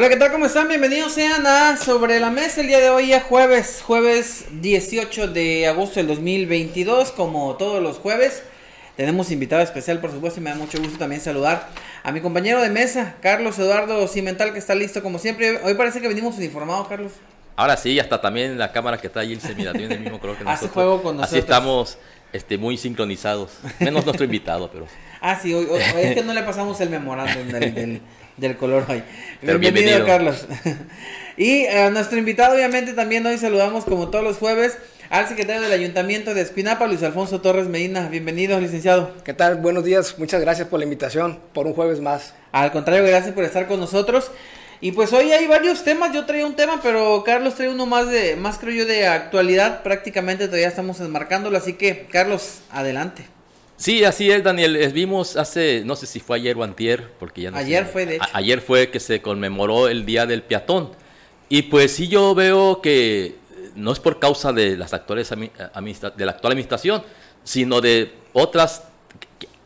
[0.00, 0.32] Hola, ¿qué tal?
[0.32, 0.66] ¿Cómo están?
[0.66, 5.66] Bienvenidos sean a Sobre la Mesa el día de hoy, ya jueves, jueves 18 de
[5.66, 8.42] agosto del 2022, como todos los jueves.
[8.96, 11.68] Tenemos invitado especial, por supuesto, y me da mucho gusto también saludar
[12.02, 15.60] a mi compañero de mesa, Carlos Eduardo Cimental, que está listo como siempre.
[15.64, 17.12] Hoy parece que venimos uniformados, Carlos.
[17.56, 20.38] Ahora sí, hasta también la cámara que está ahí, se mira, tiene el mismo color
[20.38, 21.28] que Hace juego con nosotros.
[21.28, 21.98] Así estamos
[22.32, 24.86] este, muy sincronizados, menos nuestro invitado, pero...
[25.22, 28.00] Ah, sí, hoy, hoy- es que no le pasamos el memorándum del, del,
[28.36, 29.02] del color hoy.
[29.40, 30.06] Pero bienvenido, bienvenido.
[30.06, 30.46] Carlos.
[31.36, 34.78] y a nuestro invitado, obviamente, también hoy saludamos, como todos los jueves,
[35.10, 38.08] al secretario del Ayuntamiento de Escuinapa, Luis Alfonso Torres Medina.
[38.08, 39.12] Bienvenido, licenciado.
[39.24, 39.56] ¿Qué tal?
[39.56, 42.34] Buenos días, muchas gracias por la invitación, por un jueves más.
[42.52, 44.30] Al contrario, gracias por estar con nosotros.
[44.80, 48.08] Y pues hoy hay varios temas, yo traía un tema, pero Carlos trae uno más
[48.08, 53.24] de, más creo yo, de actualidad, prácticamente todavía estamos enmarcándolo, así que Carlos, adelante.
[53.80, 54.76] Sí, así es, Daniel.
[54.76, 57.92] Eh, Vimos hace, no sé si fue ayer o antier, porque ya no Ayer sé.
[57.92, 58.24] fue, de hecho.
[58.34, 60.90] Ayer fue que se conmemoró el Día del Peatón.
[61.48, 63.34] Y pues sí yo veo que eh,
[63.76, 67.02] no es por causa de las actuales administra- de la actual administración,
[67.42, 68.82] sino de otras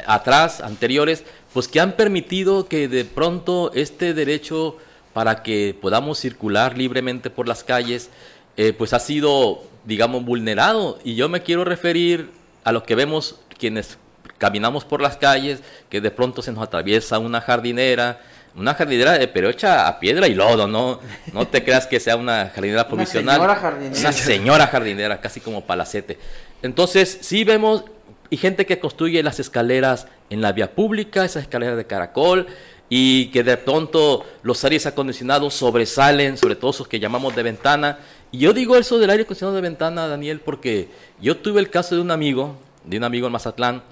[0.06, 4.77] atrás, anteriores, pues que han permitido que de pronto este derecho
[5.12, 8.11] para que podamos circular libremente por las calles,
[8.56, 11.01] eh, pues ha sido, digamos, vulnerado.
[11.03, 12.31] Y yo me quiero referir
[12.62, 13.99] a lo que vemos quienes
[14.45, 18.20] caminamos por las calles, que de pronto se nos atraviesa una jardinera,
[18.55, 21.00] una jardinera, pero hecha a piedra y lodo, ¿no?
[21.33, 23.37] No te creas que sea una jardinera provisional.
[23.37, 24.00] señora jardinera.
[24.00, 26.19] Una señora jardinera, casi como palacete.
[26.61, 27.84] Entonces, sí vemos
[28.28, 32.47] y gente que construye las escaleras en la vía pública, esas escaleras de caracol,
[32.91, 37.98] y que de pronto los aires acondicionados sobresalen, sobre todo esos que llamamos de ventana.
[38.31, 41.95] Y yo digo eso del aire acondicionado de ventana, Daniel, porque yo tuve el caso
[41.95, 43.83] de un amigo, de un amigo en Mazatlán,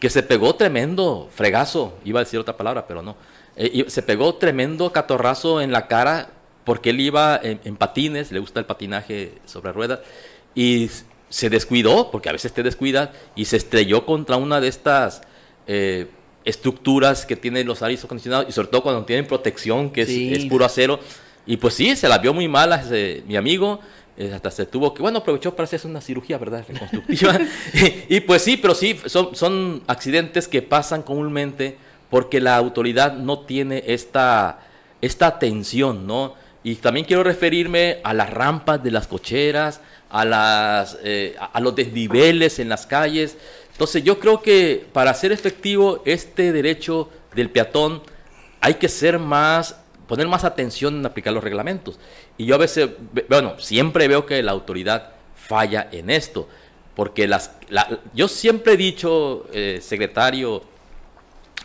[0.00, 3.16] que se pegó tremendo fregazo, iba a decir otra palabra, pero no.
[3.56, 6.30] Eh, se pegó tremendo catorrazo en la cara
[6.64, 10.00] porque él iba en, en patines, le gusta el patinaje sobre ruedas,
[10.54, 10.90] y
[11.28, 15.22] se descuidó, porque a veces te descuidas, y se estrelló contra una de estas
[15.66, 16.08] eh,
[16.44, 20.32] estructuras que tienen los aires acondicionados, y sobre todo cuando tienen protección, que es, Sí.
[20.32, 20.98] es puro acero.
[21.46, 23.84] Y pues sí, se la vio muy mal a ese- mi amigo, eh,
[24.28, 26.64] hasta se tuvo que, bueno, aprovechó para hacerse una cirugía, ¿verdad?
[26.68, 27.38] Reconstructiva.
[28.08, 31.78] y, pues sí, pero sí, son, son accidentes que pasan comúnmente
[32.10, 34.60] porque la autoridad no tiene esta,
[35.00, 36.34] esta atención, ¿no?
[36.62, 39.80] Y también quiero referirme a las rampas de las cocheras,
[40.10, 43.38] a, las, eh, a, los desniveles en las calles.
[43.72, 48.02] Entonces yo creo que para hacer efectivo este derecho del peatón
[48.60, 51.98] hay que ser más, poner más atención en aplicar los reglamentos.
[52.40, 56.48] Y yo a veces, ve- bueno, siempre veo que la autoridad falla en esto,
[56.96, 60.62] porque las, la- yo siempre he dicho, eh, secretario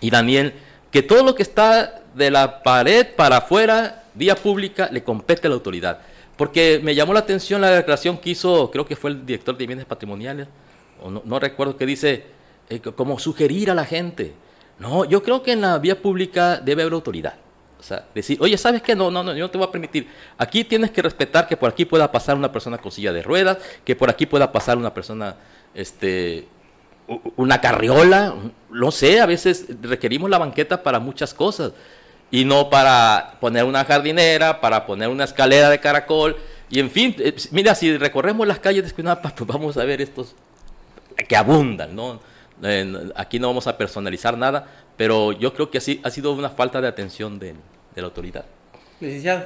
[0.01, 0.51] y Daniel,
[0.91, 5.49] que todo lo que está de la pared para afuera, vía pública, le compete a
[5.49, 5.99] la autoridad.
[6.35, 9.67] Porque me llamó la atención la declaración que hizo, creo que fue el director de
[9.67, 10.49] bienes patrimoniales,
[11.01, 12.25] o no, recuerdo, que dice,
[12.69, 14.33] eh, co- como sugerir a la gente.
[14.79, 17.35] No, yo creo que en la vía pública debe haber autoridad.
[17.85, 18.95] Sea, decir, oye, ¿sabes qué?
[18.95, 20.07] No, no, no, yo no te voy a permitir.
[20.39, 23.59] Aquí tienes que respetar que por aquí pueda pasar una persona con silla de ruedas,
[23.83, 25.35] que por aquí pueda pasar una persona,
[25.75, 26.47] este,
[27.35, 28.33] una carriola,
[28.71, 31.73] no sé, a veces requerimos la banqueta para muchas cosas
[32.31, 36.35] y no para poner una jardinera, para poner una escalera de caracol
[36.69, 40.01] y en fin, eh, mira, si recorremos las calles de Escuinapa, pues vamos a ver
[40.01, 40.35] estos
[41.27, 42.19] que abundan, ¿no?
[43.15, 46.79] Aquí no vamos a personalizar nada, pero yo creo que así ha sido una falta
[46.81, 47.53] de atención de,
[47.95, 48.45] de la autoridad.
[48.99, 49.45] Licenciado.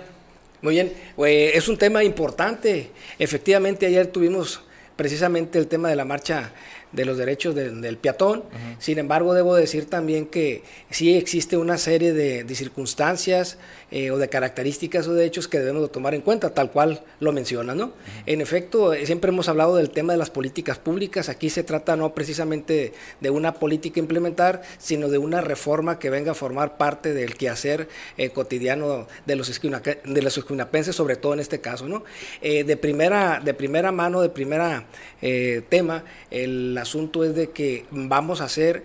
[0.61, 0.91] Muy bien,
[1.25, 2.91] eh, es un tema importante.
[3.17, 4.61] Efectivamente, ayer tuvimos
[4.97, 6.51] precisamente el tema de la marcha
[6.91, 8.43] de los derechos de- del peatón.
[8.79, 13.57] Sin embargo, debo decir también que sí existe una serie de, de circunstancias
[13.91, 17.01] eh, o de características o de hechos que debemos de tomar en cuenta, tal cual
[17.19, 17.93] lo menciona, ¿no?
[18.27, 21.27] En efecto, eh, siempre hemos hablado del tema de las políticas públicas.
[21.27, 26.11] Aquí se trata no precisamente de una política a implementar, sino de una reforma que
[26.11, 27.87] venga a formar parte del quehacer
[28.17, 32.03] eh, cotidiano de los, de los esquinapenses, sobre todo en este caso, ¿no?
[32.41, 34.85] De, primera, de primera mano, de primera
[35.69, 38.83] tema, el asunto es de que vamos a hacer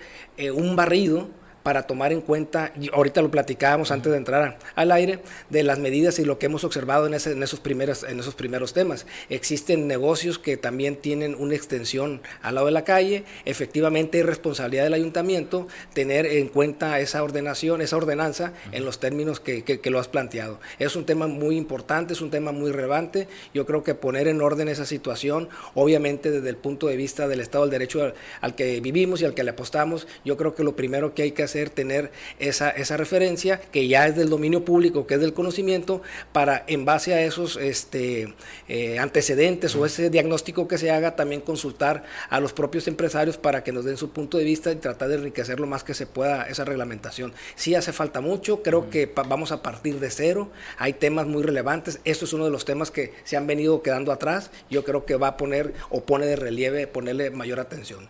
[0.54, 1.28] un barrido
[1.64, 5.20] para tomar en cuenta, y ahorita lo platicábamos antes de entrar al aire,
[5.50, 8.34] de las medidas y lo que hemos observado en, ese- en esos, primeros, en esos
[8.36, 9.06] primeros temas.
[9.30, 14.84] Existen negocios que también tienen una extensión al lado de la calle, efectivamente es responsabilidad
[14.84, 19.90] del ayuntamiento tener en cuenta esa ordenación, esa ordenanza en los términos que, que- que
[19.90, 20.60] lo has planteado.
[20.78, 24.42] Es un tema muy importante, es un tema muy relevante, yo creo que poner en
[24.42, 28.54] orden esa situación, obviamente desde el punto de vista del Estado del Derecho al, al
[28.54, 31.42] que vivimos y al que le apostamos, yo creo que lo primero que hay que
[31.42, 36.02] hacer tener esa, esa referencia que ya es del dominio público, que es del conocimiento,
[36.32, 38.34] para en base a esos este,
[38.68, 43.62] eh, antecedentes o ese diagnóstico que se haga, también consultar a los propios empresarios para
[43.62, 46.06] que nos den su punto de vista y tratar de enriquecer lo más que se
[46.06, 47.32] pueda esa reglamentación.
[47.54, 52.00] Sí hace falta mucho, creo que vamos a partir de cero, hay temas muy relevantes,
[52.04, 55.16] esto es uno de los temas que se han venido quedando atrás, yo creo que
[55.16, 58.08] va a poner o pone de relieve, ponerle mayor atención.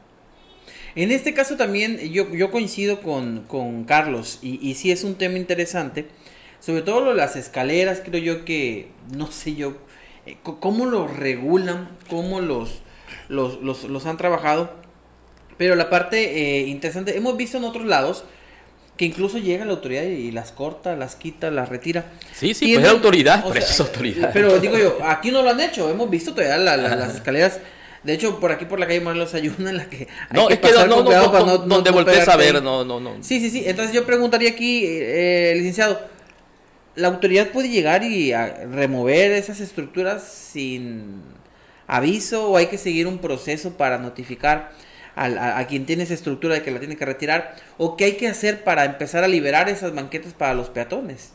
[0.96, 5.38] En este caso también yo, yo coincido con, Carlos y, y sí es un tema
[5.38, 6.06] interesante,
[6.60, 9.74] sobre todo lo de las escaleras, creo yo que, no sé yo,
[10.26, 12.80] eh, cómo los regulan, cómo los,
[13.28, 14.72] los, los, han trabajado,
[15.58, 18.24] pero la parte eh, interesante, hemos visto en otros lados,
[18.96, 22.06] que incluso llega la autoridad y las corta, las quita, las retira.
[22.32, 24.30] Sí, sí, pues es autoridad, pero es autoridad.
[24.32, 27.58] Pero digo yo, aquí no lo han hecho, hemos visto todavía las escaleras.
[28.04, 30.06] De hecho, por aquí por la calle Morelos hay una en la que.
[30.30, 33.16] no, es que no, no, no, donde voltees a ver, no, no, no.
[33.22, 33.64] Sí, sí, sí.
[33.66, 36.00] Entonces yo preguntaría aquí, eh, licenciado,
[36.96, 38.32] ¿la autoridad puede llegar y
[38.70, 41.22] remover esas estructuras sin
[41.86, 44.72] aviso o hay que seguir un proceso para notificar?
[45.16, 47.56] a, quien tiene esa estructura de que la tiene que retirar?
[47.78, 51.32] ¿O qué hay que hacer para empezar a liberar esas banquetas para los peatones?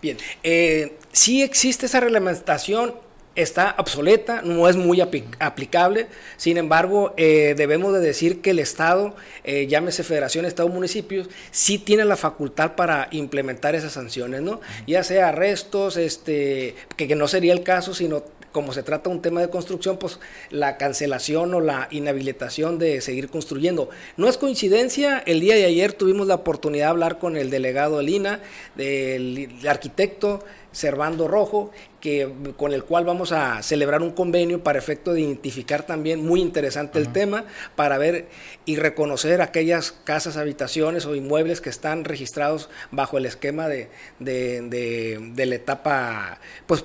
[0.00, 2.94] Bien, eh, sí existe esa reglamentación,
[3.34, 9.14] está obsoleta, no es muy aplicable, sin embargo, eh, debemos de decir que el Estado,
[9.44, 14.60] eh, llámese Federación, Estado, Municipios, sí tiene la facultad para implementar esas sanciones, ¿no?
[14.86, 19.16] Ya sea arrestos, este, que, que no sería el caso, sino como se trata de
[19.16, 20.20] un tema de construcción, pues
[20.50, 23.88] la cancelación o la inhabilitación de seguir construyendo.
[24.16, 27.98] No es coincidencia, el día de ayer tuvimos la oportunidad de hablar con el delegado
[27.98, 28.40] de Lina,
[28.76, 31.70] del arquitecto Servando Rojo,
[32.00, 36.40] que, con el cual vamos a celebrar un convenio para efecto de identificar también, muy
[36.40, 37.44] interesante el tema,
[37.76, 38.28] para ver
[38.64, 43.88] y reconocer aquellas casas, habitaciones o inmuebles que están registrados bajo el esquema de,
[44.18, 46.84] de la etapa pues,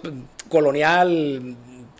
[0.50, 1.56] colonial,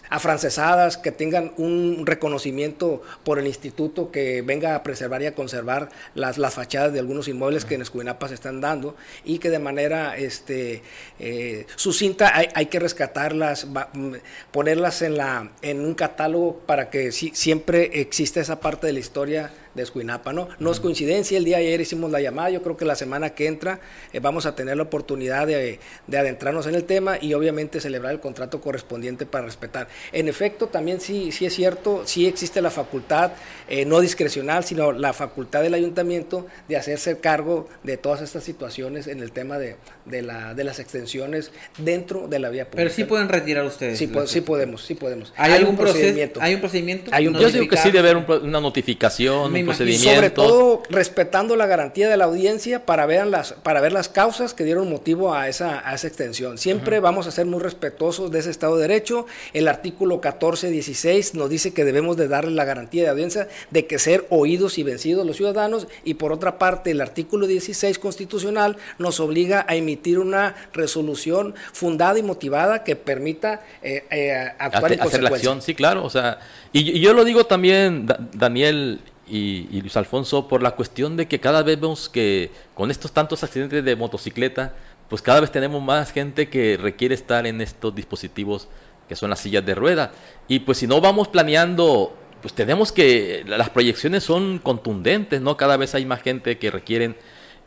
[0.10, 5.90] afrancesadas, que tengan un reconocimiento por el instituto que venga a preservar y a conservar
[6.16, 9.60] las, las fachadas de algunos inmuebles que en Escuinapa se están dando y que de
[9.60, 10.82] manera este,
[11.20, 14.14] eh, sucinta hay, hay, que rescatarlas, mm,
[14.52, 19.52] ponerlas en, la, en un catálogo para que siempre exista esa parte de la historia
[19.78, 20.50] de Escuinapa, ¿no?
[20.60, 23.30] No es coincidencia, el día de ayer hicimos la llamada, yo creo que la semana
[23.30, 23.80] que entra
[24.12, 28.20] eh, vamos a tener la oportunidad de, adentrarnos en el tema y obviamente celebrar el
[28.20, 29.88] contrato correspondiente para respetar.
[30.12, 33.34] En efecto, también sí, sí es cierto, sí existe la facultad,
[33.70, 39.08] eh, no discrecional, sino la facultad del ayuntamiento de hacerse cargo de todas estas situaciones
[39.08, 42.78] en el tema de, la, de las extensiones dentro de la vía pública.
[42.78, 44.00] Pero sí pueden retirar ustedes.
[44.00, 45.34] Sí, sí podemos, sí podemos.
[45.38, 46.42] ¿Hay, algún procedimiento?
[46.42, 47.12] ¿Hay un procedimiento?
[47.14, 49.54] ¿Hay Yo digo que sí debe haber una notificación,
[49.86, 54.10] y sobre todo respetando la garantía de la audiencia para ver las, para ver las
[54.10, 56.58] causas que dieron motivo a esa, a esa extensión.
[56.58, 59.26] Siempre vamos a ser muy respetuosos de ese Estado de Derecho.
[59.54, 64.00] El artículo 14-16 nos dice que debemos de darle la garantía de audiencia de que
[64.00, 69.20] ser oídos y vencidos los ciudadanos y por otra parte el artículo 16 constitucional nos
[69.20, 75.24] obliga a emitir una resolución fundada y motivada que permita eh, eh, actuar en hacer
[75.24, 76.04] la acción, sí, claro.
[76.04, 76.40] O sea,
[76.74, 81.40] y, y yo lo digo también, Daniel y, Luis Alfonso por la cuestión de que
[81.40, 84.76] cada vez vemos que con estos tantos accidentes de motocicleta,
[85.10, 88.68] pues cada vez tenemos más gente que requiere estar en estos dispositivos
[89.08, 90.12] que son las sillas de rueda.
[90.48, 95.56] Y pues si no vamos planeando, pues tenemos que, las proyecciones son contundentes, ¿no?
[95.56, 97.16] Cada vez hay más gente que requieren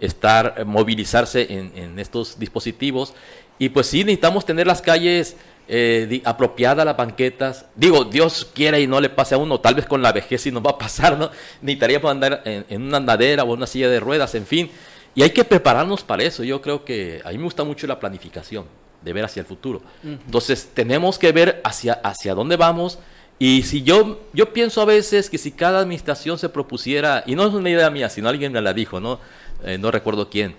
[0.00, 3.14] estar, movilizarse en, en estos dispositivos.
[3.58, 5.36] Y pues sí, necesitamos tener las calles
[5.72, 7.66] eh, apropiada las banquetas.
[7.76, 10.50] Digo, Dios quiera y no le pase a uno, tal vez con la vejez y
[10.50, 11.30] no va a pasar, ¿no?
[11.62, 14.68] Necesitaríamos andar en, una andadera o una silla de ruedas, en fin.
[15.14, 16.42] Y hay que prepararnos para eso.
[16.42, 18.64] Yo creo que a mí me gusta mucho la planificación,
[19.00, 19.80] de ver hacia el futuro.
[20.02, 22.98] Entonces, tenemos que ver hacia, hacia dónde vamos.
[23.38, 27.46] Y si yo, yo pienso a veces que si cada administración se propusiera, y no
[27.46, 29.20] es una idea mía, sino alguien me la dijo, ¿no?
[29.62, 30.56] Eh, no recuerdo quién,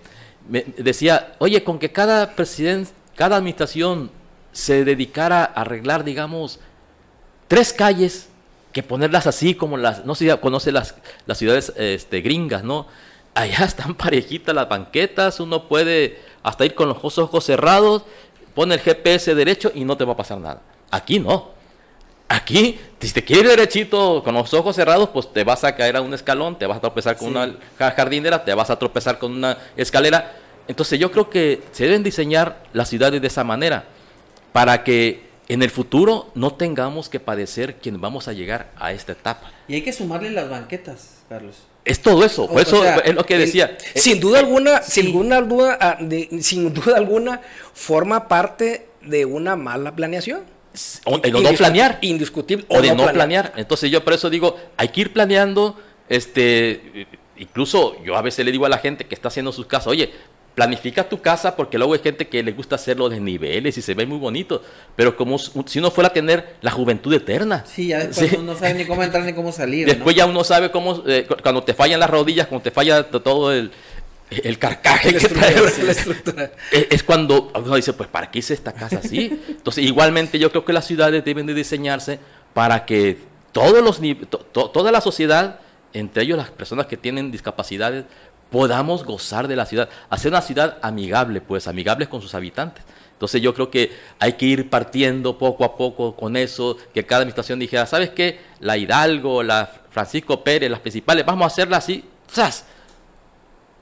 [0.48, 4.10] me decía, oye, con que cada presidente, cada administración
[4.52, 6.60] se dedicara a arreglar, digamos,
[7.48, 8.30] tres calles,
[8.72, 12.88] que ponerlas así como las, no sé si conoce las, las ciudades este, gringas, ¿no?
[13.34, 18.04] Allá están parejitas las banquetas, uno puede hasta ir con los ojos cerrados,
[18.54, 20.62] pone el GPS derecho y no te va a pasar nada.
[20.90, 21.50] Aquí no.
[22.28, 26.02] Aquí, si te quieres derechito con los ojos cerrados, pues te vas a caer a
[26.02, 29.58] un escalón, te vas a tropezar con una jardinera, te vas a tropezar con una
[29.76, 30.38] escalera.
[30.70, 33.84] Entonces yo creo que se deben diseñar las ciudades de esa manera
[34.52, 39.12] para que en el futuro no tengamos que padecer quienes vamos a llegar a esta
[39.14, 39.52] etapa.
[39.68, 41.58] Y hay que sumarle las banquetas, Carlos.
[41.84, 43.76] Es todo eso, por O- eso o sea, es lo que el- decía.
[43.96, 45.02] Sin duda alguna, sí.
[45.02, 47.42] sin alguna duda, ah, de- sin duda alguna,
[47.74, 50.44] forma parte de una mala planeación.
[51.04, 51.98] o de no planear.
[52.02, 52.66] Indiscutible.
[52.70, 53.52] o de no planear.
[53.58, 55.78] Entonces yo por eso digo, hay que ir planeando,
[56.08, 59.88] este, incluso yo a veces le digo a la gente que está haciendo sus casas,
[59.88, 60.14] oye,
[60.56, 63.94] planifica tu casa porque luego hay gente que le gusta hacer los desniveles y se
[63.94, 64.62] ve muy bonito,
[64.96, 67.64] pero como si uno fuera a tener la juventud eterna.
[67.66, 68.36] Sí, ya después Sí.
[68.38, 69.88] uno no sabe ni cómo entrar ni cómo salir.
[69.88, 70.18] Después ¿no?
[70.18, 73.22] ya uno sabe cómo, eh, cu- cuando te fallan las rodillas, cuando te falla to-
[73.22, 73.72] todo el,
[74.30, 76.52] el carcaje La que trae, la estructura.
[76.72, 79.42] es, es cuando uno dice, pues, ¿para qué hice esta casa así?
[79.50, 82.20] Entonces, igualmente yo creo que las ciudades deben de diseñarse
[82.54, 83.18] para que
[83.54, 85.60] todos los to- toda la sociedad,
[85.94, 88.06] entre ellos las personas que tienen discapacidades,
[88.52, 92.84] podamos gozar de la ciudad, hacer una ciudad amigable, pues, amigable con sus habitantes.
[93.14, 97.22] Entonces yo creo que hay que ir partiendo poco a poco con eso, que cada
[97.22, 98.40] administración dijera, ¿sabes qué?
[98.60, 102.66] La Hidalgo, la Francisco Pérez, las principales, vamos a hacerla así, ¡zas!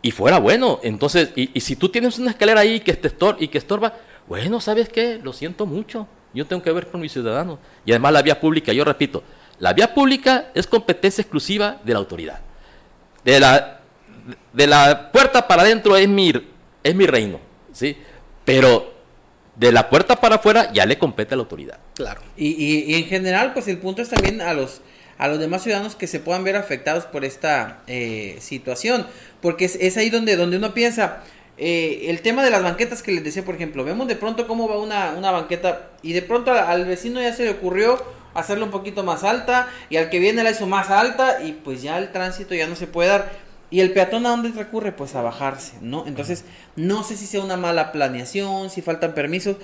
[0.02, 0.80] y fuera bueno.
[0.84, 3.94] Entonces, y, si tú tienes una escalera ahí que te estor y que estorba,
[4.28, 5.20] bueno, ¿sabes qué?
[5.22, 6.08] Lo siento mucho.
[6.34, 7.60] Yo tengo que ver con mis ciudadanos.
[7.86, 9.24] Y además la vía pública, yo repito,
[9.60, 12.40] la vía pública es competencia exclusiva de la autoridad.
[13.24, 13.79] De la,
[14.54, 16.32] de la puerta para adentro es mi,
[16.84, 17.40] es mi reino,
[17.74, 17.98] ¿sí?
[18.46, 18.94] Pero
[19.56, 21.80] de la puerta para afuera ya le compete a la autoridad.
[21.96, 22.22] Claro.
[22.38, 24.82] Y, y- en general, pues el punto es también a los
[25.18, 29.06] a los demás ciudadanos que se puedan ver afectados por esta eh, situación,
[29.42, 31.24] porque es, es ahí donde, donde uno piensa,
[31.58, 34.70] eh, el tema de las banquetas que les decía, por ejemplo, vemos de pronto cómo
[34.70, 38.02] va una, una banqueta y de pronto al, al vecino ya se le ocurrió
[38.34, 41.82] hacerla un poquito más alta y al que viene la hizo más alta y pues
[41.82, 43.30] ya el tránsito ya no se puede dar.
[43.72, 44.92] ¿Y el peatón a dónde recurre?
[44.92, 46.08] Pues a bajarse, ¿no?
[46.08, 46.44] Entonces,
[46.76, 49.58] no sé si sea una mala planeación, si faltan permisos.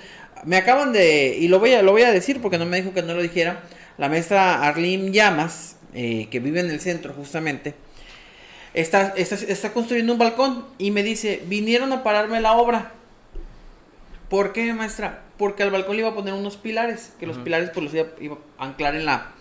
[0.44, 2.94] Me acaban de, y lo voy a, lo voy a decir porque no me dijo
[2.94, 3.62] que no lo dijera,
[3.98, 7.74] la maestra Arlene Llamas, eh, que vive en el centro justamente,
[8.74, 12.92] está, está, está construyendo un balcón y me dice, vinieron a pararme la obra.
[14.28, 15.22] ¿Por qué, maestra?
[15.38, 18.06] Porque al balcón le iba a poner unos pilares, que los pilares pues los iba,
[18.20, 19.32] iba a anclar en la,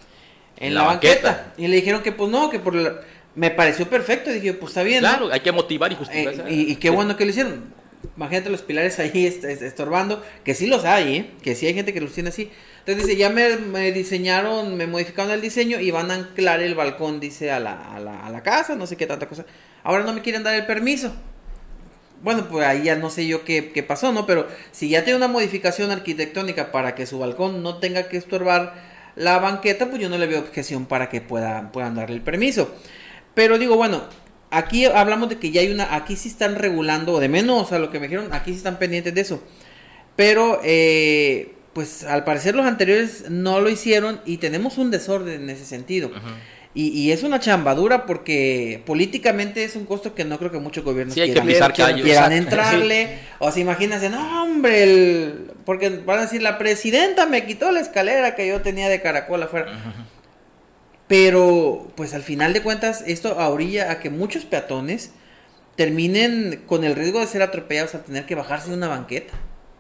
[0.58, 1.28] en En la, la banqueta.
[1.32, 1.54] banqueta.
[1.58, 3.00] Y le dijeron que pues no, que por la-
[3.36, 4.32] me pareció perfecto.
[4.32, 5.04] Dije, pues está bien.
[5.04, 5.10] ¿no?
[5.10, 6.52] Claro, hay que motivar y Eh, justificar.
[6.52, 7.74] y, y qué bueno que lo hicieron.
[8.18, 11.32] Imagínate los pilares ahí est- est- estorbando, que sí los hay, ¿eh?
[11.42, 12.52] que sí hay gente que los tiene así.
[12.80, 16.76] Entonces dice, ya me, me diseñaron, me modificaron el diseño y van a anclar el
[16.76, 19.46] balcón, dice, a la, a, la, a la casa, no sé qué tanta cosa.
[19.84, 21.14] Ahora no me quieren dar el permiso.
[22.22, 24.26] Bueno, pues ahí ya no sé yo qué, qué pasó, ¿no?
[24.26, 28.74] Pero si ya tiene una modificación arquitectónica para que su balcón no tenga que estorbar
[29.16, 32.74] la banqueta, pues yo no le veo objeción para que pueda, puedan darle el permiso.
[33.36, 34.04] Pero digo, bueno,
[34.50, 37.78] aquí hablamos de que ya hay una, aquí sí están regulando, o de menos a
[37.80, 39.44] lo que me dijeron, aquí sí están pendientes de eso.
[40.16, 45.50] Pero, eh, pues al parecer los anteriores no lo hicieron y tenemos un desorden en
[45.50, 46.10] ese sentido.
[46.74, 50.84] y, y es una chambadura porque políticamente es un costo que no creo que muchos
[50.84, 52.06] gobiernos Sí, hay que quieran, pisar quieran- callos.
[52.06, 52.56] quieran Exacto.
[52.56, 53.20] entrarle.
[53.40, 57.80] O sea, imagínense, no, hombre, el- porque van a decir, la presidenta me quitó la
[57.82, 59.68] escalera que yo tenía de caracol afuera.
[61.08, 65.12] Pero, pues al final de cuentas, esto orilla a que muchos peatones
[65.76, 69.34] terminen con el riesgo de ser atropellados a tener que bajarse de una banqueta,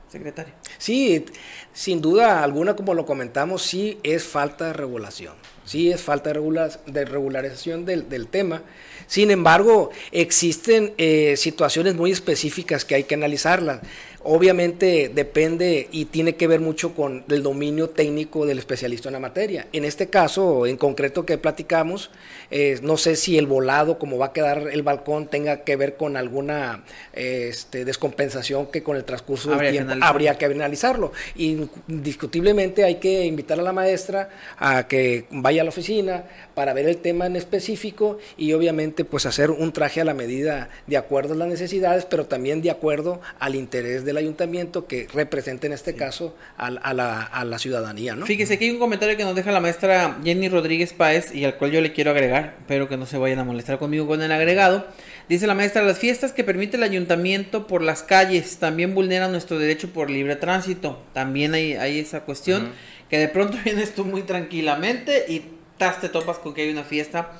[0.07, 0.53] secretario.
[0.77, 1.25] Sí,
[1.73, 5.33] sin duda alguna, como lo comentamos, sí es falta de regulación.
[5.63, 8.61] Sí es falta de regularización del, del tema.
[9.07, 13.81] Sin embargo, existen eh, situaciones muy específicas que hay que analizarlas.
[14.27, 19.19] Obviamente depende y tiene que ver mucho con el dominio técnico del especialista en la
[19.19, 19.67] materia.
[19.71, 22.09] En este caso, en concreto que platicamos,
[22.49, 25.95] eh, no sé si el volado, como va a quedar el balcón, tenga que ver
[25.95, 30.09] con alguna eh, este, descompensación que con el transcurso del Habría que tiempo analizarlo.
[30.15, 31.11] habría que analizarlo.
[31.35, 36.23] Indiscutiblemente hay que invitar a la maestra a que vaya a la oficina
[36.55, 40.69] para ver el tema en específico y obviamente pues hacer un traje a la medida
[40.87, 45.67] de acuerdo a las necesidades, pero también de acuerdo al interés del ayuntamiento que representa
[45.67, 48.15] en este caso a, a la, a la ciudadanía.
[48.15, 48.25] ¿no?
[48.25, 51.55] Fíjese que hay un comentario que nos deja la maestra Jenny Rodríguez Páez y al
[51.55, 54.31] cual yo le quiero agregar, pero que no se vayan a molestar conmigo con el
[54.31, 54.87] agregado.
[55.27, 59.57] Dice la maestra, las fiestas que permite el ayuntamiento por las calles también vulneran nuestro
[59.57, 61.01] derecho por libre tránsito.
[61.13, 62.71] También hay, hay esa cuestión,
[63.09, 65.43] que de pronto vienes tú muy tranquilamente y
[65.77, 67.31] tas, te topas con que hay una fiesta,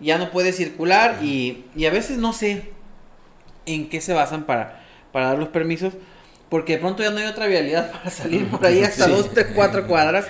[0.00, 2.70] ya no puedes circular y, y a veces no sé
[3.66, 5.94] en qué se basan para, para dar los permisos,
[6.54, 9.10] porque de pronto ya no hay otra vialidad para salir por ahí hasta Sí.
[9.10, 10.24] dos, tres, cuatro cuadras.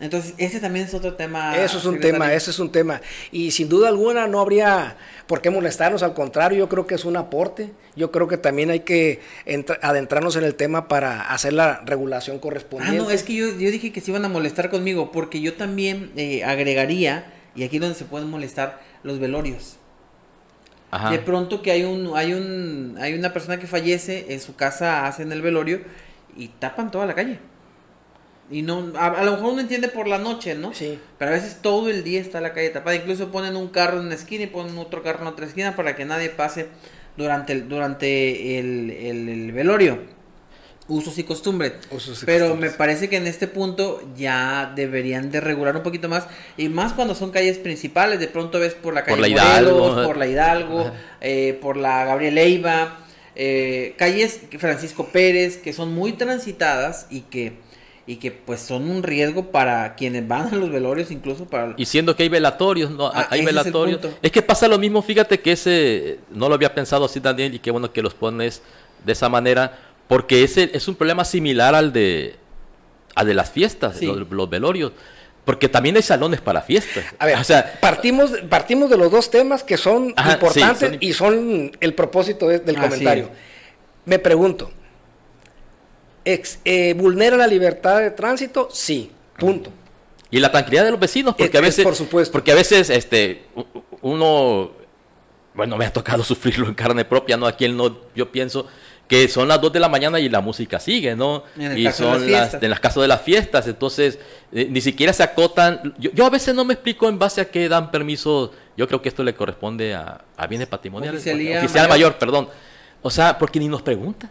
[0.00, 1.56] Entonces, ese también es otro tema.
[1.56, 3.00] Eso es un tema, ese es un tema.
[3.30, 7.06] Y sin duda alguna no habría por qué molestarnos, al contrario, yo creo que es
[7.06, 7.70] un aporte.
[7.96, 9.20] Yo creo que también hay que
[9.80, 12.98] adentrarnos en el tema para hacer la regulación correspondiente.
[12.98, 15.54] Ah, no, es que yo, yo dije que se iban a molestar conmigo, porque yo
[15.54, 19.78] también eh, agregaría, y aquí donde se pueden molestar, los velorios.
[21.10, 25.06] De pronto que hay un, hay un, hay una persona que fallece, en su casa
[25.06, 25.80] hacen el velorio
[26.36, 27.38] y tapan toda la calle.
[28.50, 30.74] Y no, a, lo mejor uno entiende por la noche, ¿no?
[30.74, 30.98] Sí.
[31.18, 32.94] Pero a veces todo el día está la calle tapada.
[32.94, 35.96] Incluso ponen un carro en una esquina y ponen otro carro en otra esquina para
[35.96, 36.68] que nadie pase
[37.16, 40.00] durante el, durante el, velorio.
[40.88, 41.74] Usos y costumbres.
[42.26, 46.26] Pero me parece que en este punto ya deberían de regular un poquito más.
[46.56, 48.18] Y más cuando son calles principales.
[48.18, 52.04] De pronto ves por la calle por la Hidalgo, por la Hidalgo, eh, por la
[52.04, 52.98] Gabriel Leiva.
[53.34, 57.54] Eh, calles Francisco Pérez que son muy transitadas y que
[58.06, 61.74] y que pues son un riesgo para quienes van a los velorios, incluso para...
[61.76, 64.00] Y siendo que hay velatorios, no, ah, hay velatorios.
[64.20, 67.58] Es, que pasa lo mismo, fíjate que ese, no lo había pensado así Daniel, y
[67.60, 68.62] qué bueno que los pones
[69.04, 69.78] de esa manera,
[70.12, 72.34] porque ese es un problema similar al de,
[73.14, 74.92] al de las fiestas, los, velorios.
[75.46, 77.02] Porque también hay salones para fiestas.
[77.18, 81.72] A ver, o sea, partimos, partimos de los dos temas que son importantes y son
[81.80, 83.30] el propósito del comentario.
[84.04, 84.70] Me pregunto,
[86.26, 89.72] ex, eh, vulnera la libertad de tránsito, sí, punto.
[90.30, 92.32] Y la tranquilidad de los vecinos, porque a veces, por supuesto.
[92.32, 93.46] porque a veces, este,
[94.02, 94.72] uno,
[95.54, 97.46] bueno, me ha tocado sufrirlo en carne propia, ¿no?
[97.46, 98.68] Aquí no, yo pienso
[99.12, 101.44] que son las 2 de la mañana y la música sigue, ¿no?
[101.76, 104.18] Y son las, en las casas de las fiestas, entonces
[104.50, 105.92] eh, ni siquiera se acotan.
[105.98, 109.10] Yo, a veces no me explico en base a qué dan permiso, yo creo que
[109.10, 111.20] esto le corresponde a, a bienes patrimoniales.
[111.20, 112.48] Oficial mayor, perdón.
[113.02, 114.30] O sea, porque ni nos preguntan.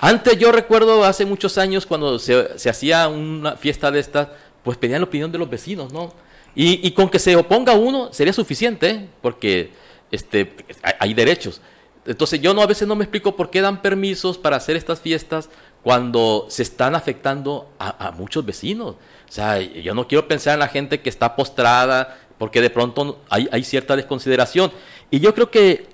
[0.00, 4.26] Antes yo recuerdo hace muchos años cuando se, se hacía una fiesta de estas,
[4.64, 6.12] pues pedían la opinión de los vecinos, ¿no?
[6.56, 9.08] Y, y con que se oponga uno sería suficiente, ¿eh?
[9.22, 9.70] porque
[10.10, 10.52] este,
[10.98, 11.60] hay, derechos.
[12.06, 15.00] Entonces yo no a veces no me explico por qué dan permisos para hacer estas
[15.00, 15.48] fiestas
[15.82, 18.96] cuando se están afectando a, a, muchos vecinos.
[19.28, 23.20] O sea, yo no quiero pensar en la gente que está postrada, porque de pronto
[23.28, 24.72] hay, hay cierta desconsideración.
[25.10, 25.88] Y yo creo que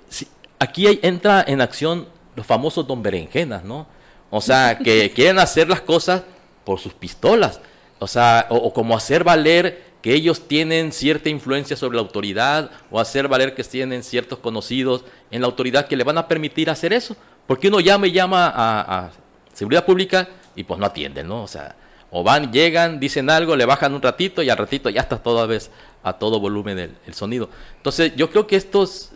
[0.59, 3.87] aquí hay, entra en acción los famosos don berenjenas, ¿no?
[4.29, 6.23] O sea, que quieren hacer las cosas
[6.63, 7.59] por sus pistolas.
[7.99, 12.99] O sea, o, como hacer valer que ellos tienen cierta influencia sobre la autoridad o
[12.99, 16.91] hacer valer que tienen ciertos conocidos en la autoridad que le van a permitir hacer
[16.91, 17.15] eso.
[17.47, 19.11] Porque uno llama y llama a,
[19.53, 21.43] seguridad pública y pues no atienden, ¿no?
[21.43, 21.77] O sea,
[22.11, 25.45] o van, llegan, dicen algo, le bajan un ratito y al ratito ya está toda
[25.45, 25.71] vez
[26.03, 27.49] a todo volumen el, sonido.
[27.77, 29.11] Entonces yo creo que estos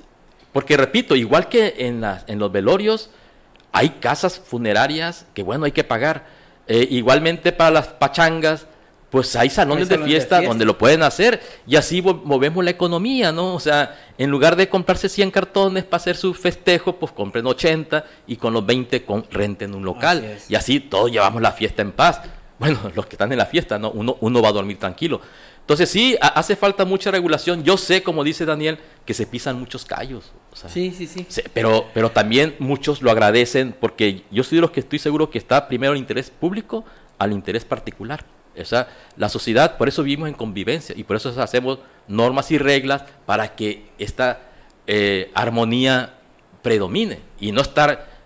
[0.54, 3.10] porque repito, igual que en, en los velorios,
[3.74, 6.26] hay casas funerarias que bueno, hay que pagar.
[6.70, 8.68] Eh, igualmente para las pachangas,
[9.18, 13.56] pues hay salones, de, fiesta donde lo pueden hacer y así movemos la economía, ¿no?
[13.56, 18.06] O sea, en lugar de comprarse 100 cartones para hacer su festejo, pues compren 80
[18.28, 20.38] y con los 20 con, renten un local.
[20.48, 22.22] y así todos llevamos la fiesta en paz.
[22.60, 23.92] Bueno, los que están en la fiesta, ¿no?
[23.92, 25.22] Uno, uno va a dormir tranquilo.
[25.60, 27.64] Entonces sí, hace falta mucha regulación.
[27.64, 30.32] Yo sé, como dice Daniel, que se pisan muchos callos.
[30.68, 31.28] sí, sí, sí.
[31.54, 35.38] pero, pero también muchos lo agradecen porque yo soy de los que estoy seguro que
[35.38, 36.84] está primero el interés público
[37.20, 38.26] al interés particular.
[38.60, 38.86] O
[39.18, 43.56] la sociedad, por eso vivimos en convivencia y por eso hacemos normas y reglas para
[43.56, 44.42] que esta
[44.88, 46.14] eh, armonía
[46.62, 48.18] predomine y no estar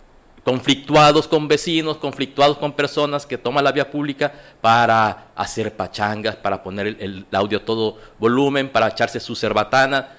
[0.44, 6.63] conflictuados con vecinos, conflictuados con personas que toman la vía pública para hacer pachangas, para
[6.63, 10.10] poner el, audio a todo volumen, para echarse su cerbatana.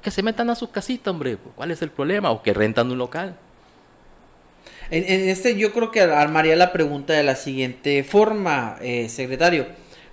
[0.00, 1.38] Que se metan a su casita, hombre.
[1.54, 2.30] ¿Cuál es el problema?
[2.30, 3.36] O que rentan un local.
[4.92, 9.66] En, este yo creo que armaría la pregunta de la siguiente forma, eh, secretario.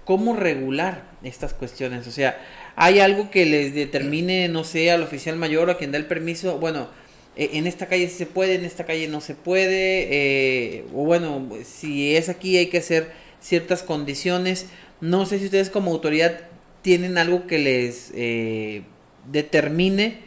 [0.05, 2.07] ¿Cómo regular estas cuestiones?
[2.07, 2.39] O sea,
[2.77, 6.05] ¿hay algo que les determine, no sé, al oficial mayor o a quien da el
[6.05, 6.59] permiso?
[6.59, 6.87] Bueno,
[7.35, 11.47] eh, en esta calle se puede, en esta calle no se puede, eh, o bueno,
[11.63, 13.11] si es aquí hay que hacer
[13.41, 14.67] ciertas condiciones.
[15.01, 16.39] No sé si ustedes como autoridad
[16.81, 18.83] tienen algo que les eh,
[19.29, 20.19] determine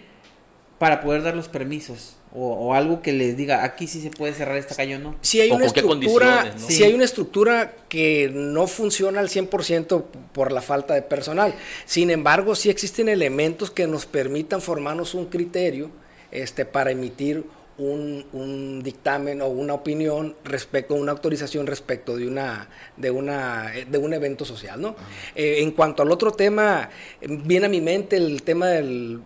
[0.79, 2.17] para poder dar los permisos.
[2.35, 5.17] O, algo que les diga aquí sí se puede cerrar esta calle o no.
[5.21, 10.63] Si hay una estructura, si hay una estructura que no funciona al 100% por la
[10.63, 11.55] falta de personal.
[11.85, 15.91] Sin embargo, sí existen elementos que nos permitan formarnos un criterio
[16.31, 17.45] este, para emitir
[17.79, 24.13] un, dictamen o una opinión respecto, una autorización respecto de una, de una, de un
[24.13, 24.97] evento social, ¿no?
[25.35, 26.89] Eh, en cuanto al otro tema,
[27.21, 29.21] viene a mi mente el tema del,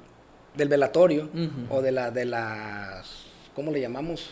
[0.57, 1.29] del velatorio
[1.69, 3.07] o de la, de las,
[3.55, 4.31] ¿cómo le llamamos?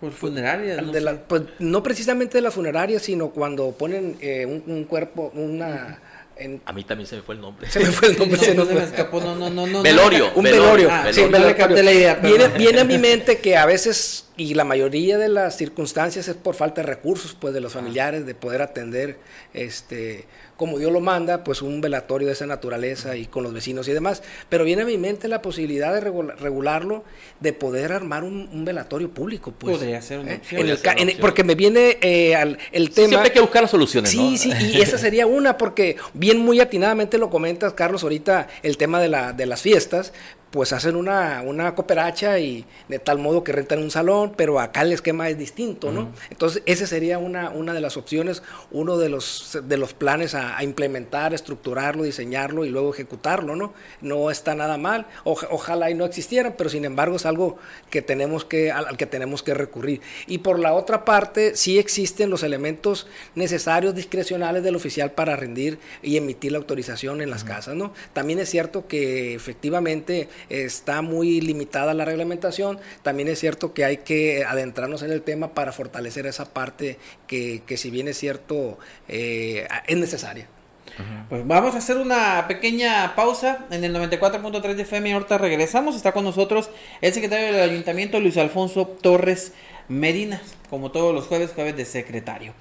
[0.00, 0.82] Por funerarias.
[0.82, 4.84] No, de la, pues, no precisamente de la funeraria, sino cuando ponen eh, un, un,
[4.84, 6.00] cuerpo, una...
[6.36, 6.60] En...
[6.66, 7.70] A mí también se me fue el nombre.
[7.70, 8.38] Se me fue el nombre.
[8.38, 9.20] No, se no, me escapó.
[9.20, 9.82] No, no, no, no.
[9.82, 10.32] Velorio.
[10.34, 10.88] Un velorio.
[10.90, 11.38] Ah, sí, velorio.
[11.38, 11.56] velorio.
[11.56, 12.14] capté la idea.
[12.16, 16.34] Viene, viene a mi mente que a veces, y la mayoría de las circunstancias es
[16.34, 19.18] por falta de recursos, pues, de los familiares, de poder atender,
[19.52, 20.24] este,
[20.56, 23.92] como Dios lo manda, pues un velatorio de esa naturaleza y con los vecinos y
[23.92, 24.24] demás.
[24.48, 27.04] Pero viene a mi mente la posibilidad de regularlo,
[27.38, 29.52] de poder armar un, un velatorio público.
[29.56, 30.36] Pues, Podría ser una ¿eh?
[30.38, 30.60] opción.
[30.62, 31.20] En el, ser una en, opción.
[31.20, 33.08] porque me viene eh, al, el tema...
[33.08, 34.36] Siempre hay que buscar soluciones, Sí, ¿no?
[34.36, 39.00] sí, y esa sería una, porque bien muy atinadamente lo comentas, Carlos, ahorita el tema
[39.00, 40.12] de, la, de las fiestas,
[40.54, 44.82] pues hacen una, una cooperacha y de tal modo que rentan un salón, pero acá
[44.82, 46.02] el esquema es distinto, ¿no?
[46.02, 46.30] Uh -huh.
[46.30, 48.40] Entonces, esa sería una, una de las opciones,
[48.70, 53.74] uno de los, de los planes a, a, implementar, estructurarlo, diseñarlo y luego ejecutarlo, ¿no?
[54.00, 57.56] No está nada mal, o, ojalá y no existiera, pero sin embargo es algo
[57.90, 60.02] que tenemos que, al, al, que tenemos que recurrir.
[60.28, 65.80] Y por la otra parte, sí existen los elementos necesarios discrecionales del oficial para rendir
[66.00, 67.48] y emitir la autorización en las uh -huh.
[67.48, 67.92] casas, ¿no?
[68.12, 72.78] También es cierto que efectivamente está muy limitada la reglamentación.
[73.02, 77.62] También es cierto que hay que adentrarnos en el tema para fortalecer esa parte que,
[77.66, 78.78] que si bien es cierto,
[79.08, 80.48] eh, es necesaria.
[81.28, 85.12] Pues vamos a hacer una pequeña pausa en el 94.3 de FM.
[85.12, 85.96] Ahorita regresamos.
[85.96, 89.52] Está con nosotros el secretario del Ayuntamiento, Luis Alfonso Torres
[89.88, 92.54] Medina, como todos los jueves, jueves de secretario.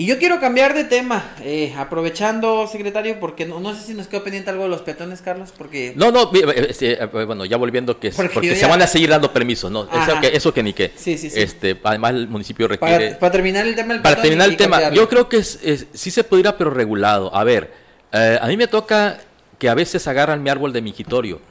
[0.00, 4.06] Y yo quiero cambiar de tema, eh, aprovechando, secretario, porque no, no, sé si nos
[4.06, 5.92] quedó pendiente algo de los peatones, Carlos, porque...
[5.94, 8.68] No, no, este, bueno, ya volviendo, que porque, porque se ya...
[8.68, 9.82] van a seguir dando permisos, ¿no?
[9.82, 10.90] Eso que, eso que, ni qué.
[10.96, 11.38] Sí, sí, sí.
[11.38, 13.08] Este, además el municipio requiere...
[13.08, 14.96] Para, para terminar el tema del Para terminar el tema, cambiarlo.
[14.96, 17.36] yo creo que es, es, sí se pudiera, pero regulado.
[17.36, 17.70] A ver,
[18.12, 19.18] eh, a mí me toca
[19.58, 21.42] que a veces agarran mi árbol de mingitorio.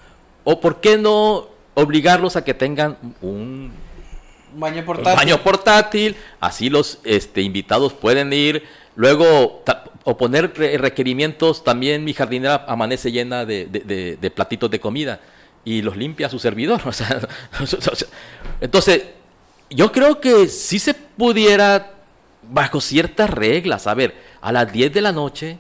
[0.44, 3.72] O por qué no obligarlos a que tengan un
[4.54, 5.16] baño portátil.
[5.16, 8.64] Baño portátil, así los este, invitados pueden ir.
[8.96, 9.64] Luego,
[10.04, 15.20] o poner requerimientos, también mi jardinera amanece llena de, de, de, de platitos de comida
[15.64, 16.82] y los limpia su servidor.
[16.86, 17.20] O sea,
[18.62, 19.04] entonces,
[19.70, 21.94] yo creo que si se pudiera,
[22.44, 25.60] bajo ciertas reglas, a ver, a las 10 de la noche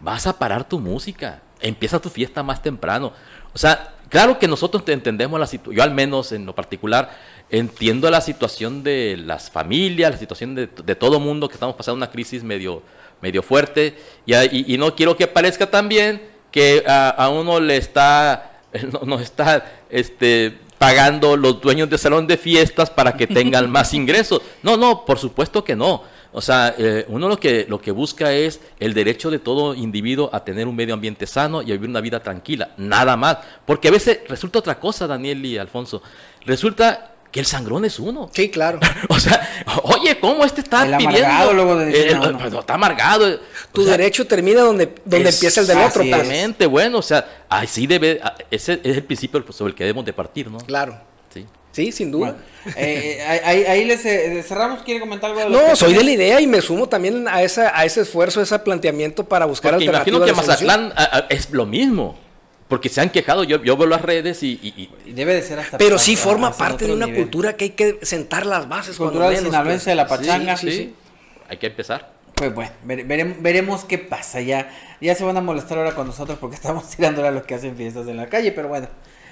[0.00, 3.12] vas a parar tu música, empieza tu fiesta más temprano.
[3.52, 7.10] O sea, claro que nosotros entendemos la situación, yo al menos en lo particular,
[7.50, 11.96] entiendo la situación de las familias, la situación de, de todo mundo que estamos pasando
[11.96, 12.82] una crisis medio,
[13.20, 17.76] medio fuerte y, y, y no quiero que parezca también que a, a uno le
[17.76, 18.60] está,
[18.92, 23.94] no, no, está este, pagando los dueños de salón de fiestas para que tengan más
[23.94, 24.40] ingresos.
[24.62, 26.02] No, no, por supuesto que no.
[26.32, 30.30] O sea, eh, uno lo que, lo que busca es el derecho de todo individuo
[30.32, 33.38] a tener un medio ambiente sano y a vivir una vida tranquila, nada más.
[33.66, 36.02] Porque a veces resulta otra cosa, Daniel y Alfonso.
[36.46, 38.30] Resulta que el sangrón es uno.
[38.32, 38.80] Sí, claro.
[39.08, 41.26] o sea, oye, ¿cómo este está el pidiendo?
[41.26, 42.44] Amargado, luego de decir, el, no, no.
[42.44, 43.40] el, está amargado.
[43.72, 46.02] Tu o sea, derecho termina donde, donde empieza el del otro.
[46.02, 46.06] pues.
[46.06, 50.12] Exactamente, bueno, o sea, así debe, ese es el principio sobre el que debemos de
[50.12, 50.58] partir, ¿no?
[50.58, 50.98] Claro.
[51.32, 51.46] Sí.
[51.72, 52.36] Sí, sin duda.
[52.64, 54.82] Bueno, eh, ahí, ahí les eh, cerramos.
[54.82, 55.40] ¿Quiere comentar algo?
[55.40, 58.40] De no, soy de la idea y me sumo también a, esa, a ese esfuerzo,
[58.40, 60.18] a ese planteamiento para buscar Porque alternativas.
[60.18, 62.18] Imagino que Mazatlán a, a, es lo mismo.
[62.70, 65.58] Porque se han quejado, yo, yo veo las redes y, y, y, Debe de ser
[65.58, 65.76] hasta.
[65.76, 67.22] Pero sí forma parte de una nivel.
[67.22, 68.96] cultura que hay que sentar las bases.
[68.96, 70.56] Cultura del sinaloense de la pachanga.
[70.56, 70.94] Sí, sí, sí,
[71.48, 72.12] Hay que empezar.
[72.36, 74.40] Pues bueno, veremos, veremos qué pasa.
[74.40, 77.56] Ya, ya se van a molestar ahora con nosotros porque estamos tirándole a los que
[77.56, 78.86] hacen fiestas en la calle, pero bueno.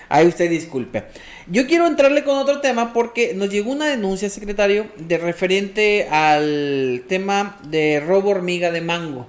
[0.09, 1.05] Ahí usted disculpe.
[1.47, 7.05] Yo quiero entrarle con otro tema porque nos llegó una denuncia, secretario, de referente al
[7.07, 9.29] tema de robo hormiga de mango.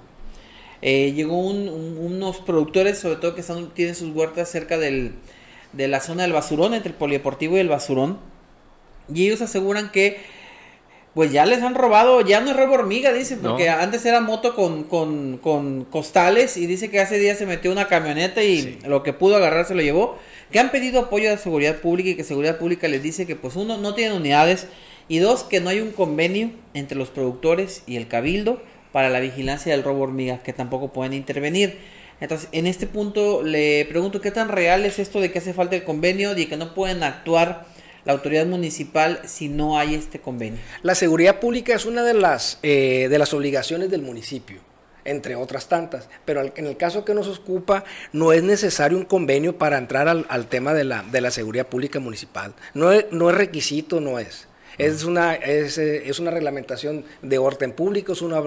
[0.82, 5.14] Eh, llegó un, un, unos productores, sobre todo que están, tienen sus huertas cerca del,
[5.74, 8.18] de la zona del basurón, entre el polideportivo y el basurón.
[9.14, 10.18] Y ellos aseguran que
[11.14, 13.78] pues ya les han robado, ya no es robo hormiga, dicen, porque no.
[13.78, 17.88] antes era moto con, con, con, costales y dice que hace días se metió una
[17.88, 18.80] camioneta y sí.
[18.86, 20.18] lo que pudo agarrar se lo llevó.
[20.52, 23.56] Que han pedido apoyo de seguridad pública y que seguridad pública les dice que pues
[23.56, 24.68] uno no tienen unidades
[25.08, 28.62] y dos que no hay un convenio entre los productores y el cabildo
[28.92, 31.78] para la vigilancia del robo hormiga, que tampoco pueden intervenir.
[32.22, 35.76] Entonces, en este punto le pregunto qué tan real es esto de que hace falta
[35.76, 37.66] el convenio y que no pueden actuar
[38.06, 40.60] la autoridad municipal si no hay este convenio.
[40.82, 44.60] La seguridad pública es una de las, eh, de las obligaciones del municipio,
[45.06, 49.58] entre otras tantas, pero en el caso que nos ocupa no es necesario un convenio
[49.58, 52.54] para entrar al, al tema de la, de la seguridad pública municipal.
[52.74, 54.49] No es, no es requisito, no es.
[54.80, 58.42] Es una, es, eh, es una reglamentación de orden público, es una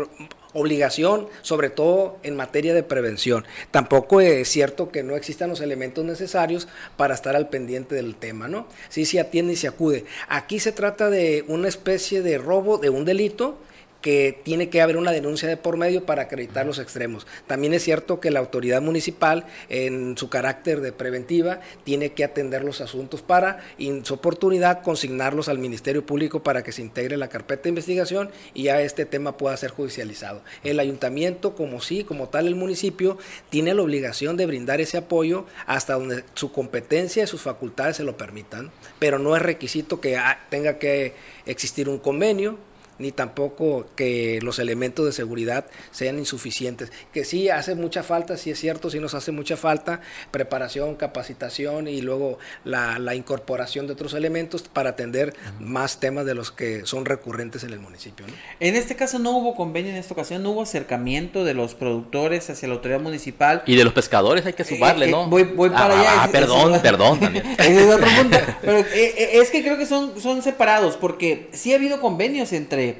[0.54, 3.44] obligación, sobre todo en materia de prevención.
[3.70, 8.48] Tampoco es cierto que no existan los elementos necesarios para estar al pendiente del tema,
[8.48, 8.66] ¿no?
[8.88, 10.06] Sí se atiende y se acude.
[10.28, 13.58] Aquí se trata de una especie de robo, de un delito,
[14.02, 17.26] que tiene que haber una denuncia de por medio para acreditar los extremos.
[17.46, 22.64] También es cierto que la autoridad municipal, en su carácter de preventiva, tiene que atender
[22.64, 27.28] los asuntos para, en su oportunidad, consignarlos al Ministerio Público para que se integre la
[27.28, 30.42] carpeta de investigación y ya este tema pueda ser judicializado.
[30.64, 33.16] El ayuntamiento, como sí, como tal el municipio,
[33.50, 38.04] tiene la obligación de brindar ese apoyo hasta donde su competencia y sus facultades se
[38.04, 40.18] lo permitan, pero no es requisito que
[40.50, 41.14] tenga que
[41.46, 42.58] existir un convenio
[43.02, 46.92] ni tampoco que los elementos de seguridad sean insuficientes.
[47.12, 51.88] Que sí hace mucha falta, sí es cierto, sí nos hace mucha falta preparación, capacitación
[51.88, 57.04] y luego la, incorporación de otros elementos para atender más temas de los que son
[57.04, 58.24] recurrentes en el municipio.
[58.58, 62.48] En este caso no hubo convenio, en esta ocasión no hubo acercamiento de los productores
[62.48, 63.62] hacia la autoridad municipal.
[63.66, 65.28] Y de los pescadores hay que sumarle, eh, ¿no?
[65.28, 66.22] voy, para ah, allá.
[66.24, 67.20] Ah, perdón, perdón.
[67.58, 68.38] es otro punto.
[68.62, 72.52] Pero eh, eh, es que creo que son, son separados porque sí ha habido convenios
[72.52, 72.91] entre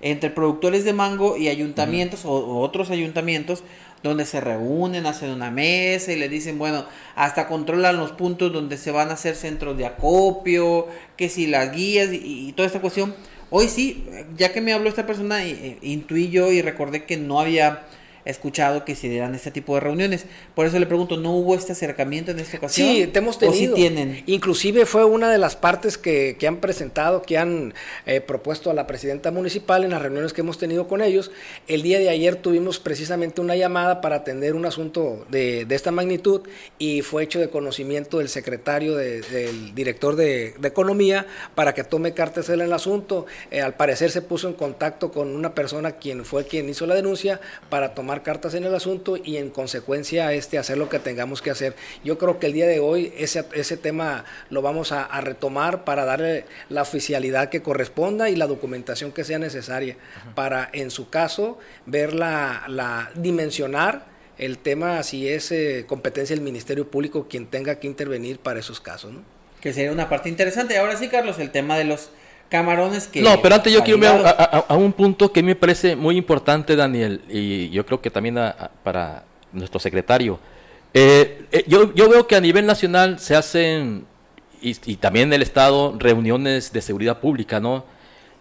[0.00, 3.62] entre productores de mango y ayuntamientos o, otros ayuntamientos
[4.02, 6.86] donde se reúnen, hacen una mesa y le dicen, bueno,
[7.16, 10.86] hasta controlan los puntos donde se van a hacer centros de acopio,
[11.16, 13.14] que si las guías y, toda esta cuestión.
[13.50, 15.44] Hoy sí, ya que me habló esta persona,
[15.82, 17.84] intuí yo y recordé que no había
[18.30, 20.26] escuchado que se dieran este tipo de reuniones.
[20.54, 22.88] Por eso le pregunto, ¿no hubo este acercamiento en esta ocasión?
[22.88, 23.74] Sí, te hemos tenido.
[23.74, 24.22] tienen?
[24.26, 27.74] Inclusive fue una de las partes que, han presentado, que han
[28.06, 31.30] eh, propuesto a la presidenta municipal en las reuniones que hemos tenido con ellos.
[31.66, 36.42] El día de ayer tuvimos precisamente una llamada para atender un asunto de, esta magnitud
[36.78, 42.48] y fue hecho de conocimiento del secretario, del director de, Economía, para que tome cartas
[42.48, 43.26] en el asunto.
[43.50, 46.94] Eh, al parecer se puso en contacto con una persona quien fue quien hizo la
[46.94, 51.42] denuncia para tomar cartas en el asunto y en consecuencia este, hacer lo que tengamos
[51.42, 51.74] que hacer.
[52.04, 56.04] Yo creo que el día de hoy ese, ese tema lo vamos a, retomar para
[56.04, 59.96] darle la oficialidad que corresponda y la documentación que sea necesaria
[60.34, 64.06] para, en su caso, ver la, la dimensionar
[64.38, 68.80] el tema si es eh, competencia del Ministerio Público quien tenga que intervenir para esos
[68.80, 69.12] casos.
[69.12, 69.22] ¿no?
[69.60, 70.78] Que sería una parte interesante.
[70.78, 72.10] Ahora sí, Carlos, el tema de los
[72.50, 73.22] camarones que...
[73.22, 77.22] No, pero antes yo quiero ver a, un punto que me parece muy importante, Daniel,
[77.30, 78.38] y yo creo que también
[78.82, 80.38] para nuestro secretario.
[80.92, 84.04] Eh, eh, yo, yo veo que a nivel nacional se hacen,
[84.60, 87.84] y, también en el Estado, reuniones de seguridad pública, ¿no?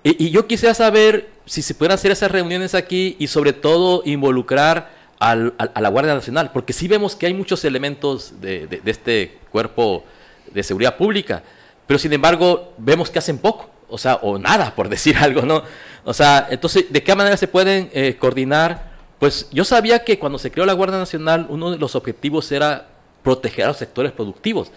[0.04, 4.90] Y, yo quisiera saber si se pueden hacer esas reuniones aquí y sobre todo involucrar
[5.20, 9.38] al, a, la Guardia Nacional, porque sí vemos que hay muchos elementos de, de este
[9.52, 10.04] cuerpo
[10.52, 11.44] de seguridad pública,
[11.86, 15.64] pero sin embargo vemos que hacen poco o sea, o nada, por decir algo, ¿no?
[16.04, 18.90] O sea, entonces, ¿de qué manera se pueden eh, coordinar?
[19.20, 22.88] Pues yo sabía que cuando se creó la Guardia Nacional, uno de los objetivos era
[23.22, 24.72] proteger a los sectores productivos,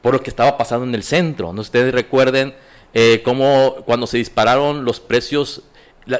[0.00, 1.52] por lo que estaba pasando en el centro.
[1.52, 1.60] ¿no?
[1.60, 2.54] Ustedes recuerden
[2.94, 5.62] eh, cómo cuando se dispararon los precios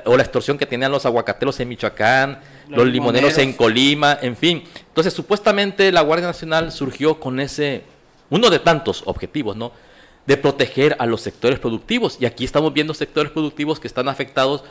[0.05, 4.63] o la extorsión que tenían los aguacateros en Michoacán, los, limoneros en Colima, en fin.
[4.87, 7.83] Entonces, supuestamente la Guardia Nacional surgió con ese,
[8.31, 9.73] uno de tantos objetivos, ¿no?
[10.27, 12.17] De proteger a los sectores productivos.
[12.21, 14.65] Y aquí estamos viendo sectores productivos que están afectados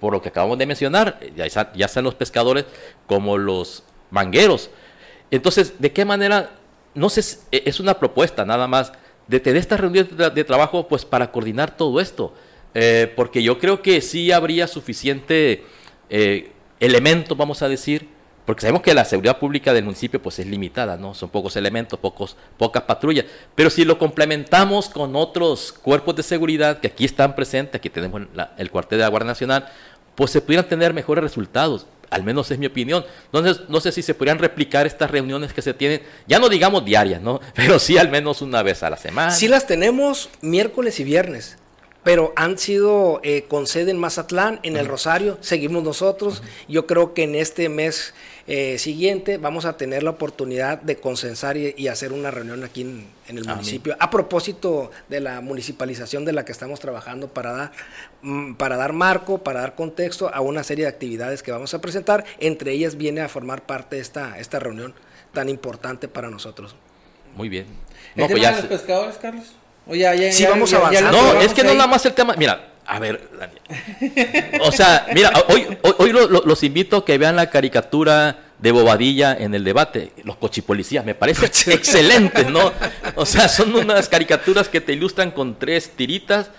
[0.00, 2.66] por lo que acabamos de mencionar, ya, sean los pescadores
[3.06, 4.70] como los mangueros.
[5.30, 6.52] Entonces, ¿de qué manera?
[6.94, 8.92] No sé, es una propuesta nada más
[9.26, 12.32] de tener esta reunión de, trabajo pues para coordinar todo esto.
[12.74, 15.64] Eh, porque yo creo que sí habría suficiente
[16.10, 18.08] eh, elemento, vamos a decir,
[18.48, 21.12] porque sabemos que la seguridad pública del municipio pues es limitada, ¿no?
[21.12, 23.26] Son pocos elementos, pocos, pocas patrullas.
[23.54, 28.22] Pero si lo complementamos con otros cuerpos de seguridad que aquí están presentes, aquí tenemos
[28.56, 29.68] el cuartel de la Guardia Nacional,
[30.14, 31.86] pues se pudieran tener mejores resultados.
[32.08, 33.04] Al menos es mi opinión.
[33.26, 36.86] Entonces, no sé si se podrían replicar estas reuniones que se tienen, ya no digamos
[36.86, 37.42] diarias, ¿no?
[37.54, 39.30] Pero sí al menos una vez a la semana.
[39.30, 41.58] Sí las tenemos miércoles y viernes
[42.08, 46.42] pero han sido eh, con sede en Mazatlán, en el Rosario, seguimos nosotros.
[46.66, 48.14] Yo creo que en este mes
[48.50, 53.06] eh, siguiente vamos a tener la oportunidad de consensar y, hacer una reunión aquí en,
[53.26, 53.94] el municipio.
[54.00, 57.72] A propósito de la municipalización de la que estamos trabajando para dar,
[58.22, 61.82] mm, para dar marco, para dar contexto a una serie de actividades que vamos a
[61.82, 62.24] presentar.
[62.40, 64.94] Entre ellas viene a formar parte esta, esta reunión
[65.34, 66.74] tan importante para nosotros.
[67.36, 67.66] Muy bien.
[68.14, 69.52] No, pues ya los pescadores, Carlos?
[69.86, 71.12] O ya, sí, vamos a avanzar.
[71.12, 72.34] No, es que no nada más el tema.
[72.38, 74.60] Mira, a ver, Daniel.
[74.62, 75.66] O sea, mira, hoy,
[75.98, 81.04] hoy, los invito a que vean la caricatura de Bobadilla en el debate, los cochipolicías,
[81.04, 82.72] me parece excelente, ¿no?
[83.14, 86.50] O sea, son unas caricaturas que te ilustran con tres tiritas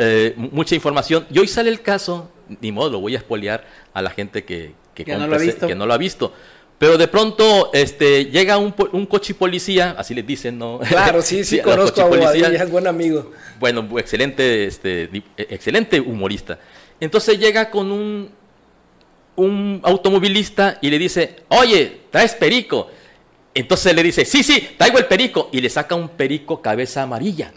[0.00, 1.26] eh, mucha información.
[1.28, 4.72] Y hoy sale el caso, ni modo, lo voy a espolear a la gente que,
[4.94, 5.66] que, Que no lo ha visto.
[5.66, 6.32] que no lo ha visto.
[6.78, 10.78] Pero de pronto este, llega un, un coche policía, así les dicen, ¿no?
[10.78, 12.04] Claro, sí, sí, conozco a.
[12.04, 13.32] Bobadilla, es buen amigo.
[13.58, 16.58] Bueno, excelente, este, eh, excelente humorista.
[17.00, 18.30] Entonces llega con un,
[19.34, 22.88] un automovilista y le dice, oye, traes perico.
[23.54, 25.48] Entonces le dice, sí, sí, traigo el perico.
[25.52, 27.52] Y le saca un perico cabeza amarilla.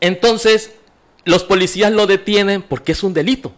[0.00, 0.72] Entonces,
[1.24, 3.52] los policías lo detienen porque es un delito.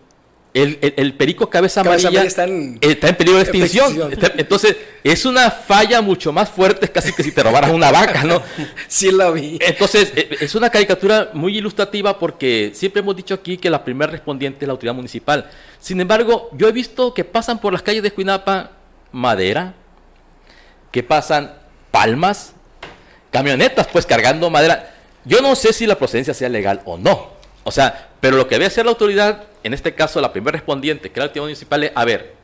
[0.55, 4.13] El, el- el perico cabeza Cabeza amarilla amarilla está en- está en peligro de extinción.
[4.13, 8.25] Está- Entonces, es una falla mucho más fuerte, casi que si te robaras una vaca,
[8.25, 8.43] ¿no?
[8.89, 9.59] Sí la vi.
[9.61, 14.11] Entonces, eh, es una caricatura muy ilustrativa porque siempre hemos dicho aquí que la primera
[14.11, 15.51] respondiente es la autoridad municipal.
[15.79, 18.71] Sin embargo, yo he visto que pasan por las calles de Cuinapa
[19.13, 19.75] madera,
[20.91, 21.53] que pasan
[21.91, 22.55] palmas,
[23.31, 24.95] camionetas pues cargando madera.
[25.25, 27.37] Yo no sé si la procedencia sea legal o no.
[27.65, 31.11] O sea, pero lo que debe hacer la autoridad, en este caso la primera respondiente,
[31.11, 32.38] que es la autoridad municipal, es, a ver,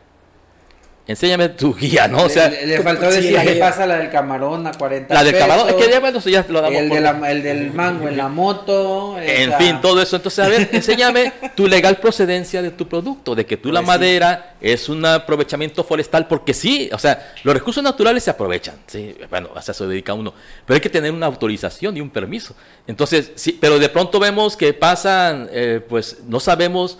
[1.06, 2.22] enséñame tu guía, ¿no?
[2.24, 5.12] O sea, le, le faltó sí, decir la que pasa la del camarón a 40
[5.12, 7.42] la del camarón, es que ya, bueno, ya lo damos el, por- de la- el
[7.42, 9.16] del mango en la moto.
[9.20, 10.16] En fin, todo eso.
[10.16, 13.84] Entonces, a ver, enséñame tu legal procedencia de tu producto, de que tú la Pues
[13.84, 13.98] sí.
[13.98, 19.14] madera es un aprovechamiento forestal, porque sí, o sea, los recursos naturales se aprovechan, sí,
[19.28, 20.32] bueno, a eso se dedica uno,
[20.64, 22.54] pero hay que tener una autorización y un permiso.
[22.86, 26.98] Entonces, sí, pero de pronto vemos que pasan, eh, pues no sabemos,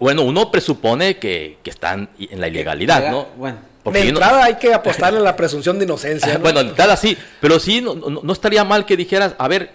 [0.00, 3.26] bueno, uno presupone que, que están en la ilegalidad, ¿no?
[3.36, 3.58] Bueno.
[3.82, 6.34] Porque de no- entrada hay que apostarle a la presunción de inocencia.
[6.38, 6.40] ¿no?
[6.40, 9.70] bueno, tal sí, pero sí, no, estaría mal que dijeras, a ver,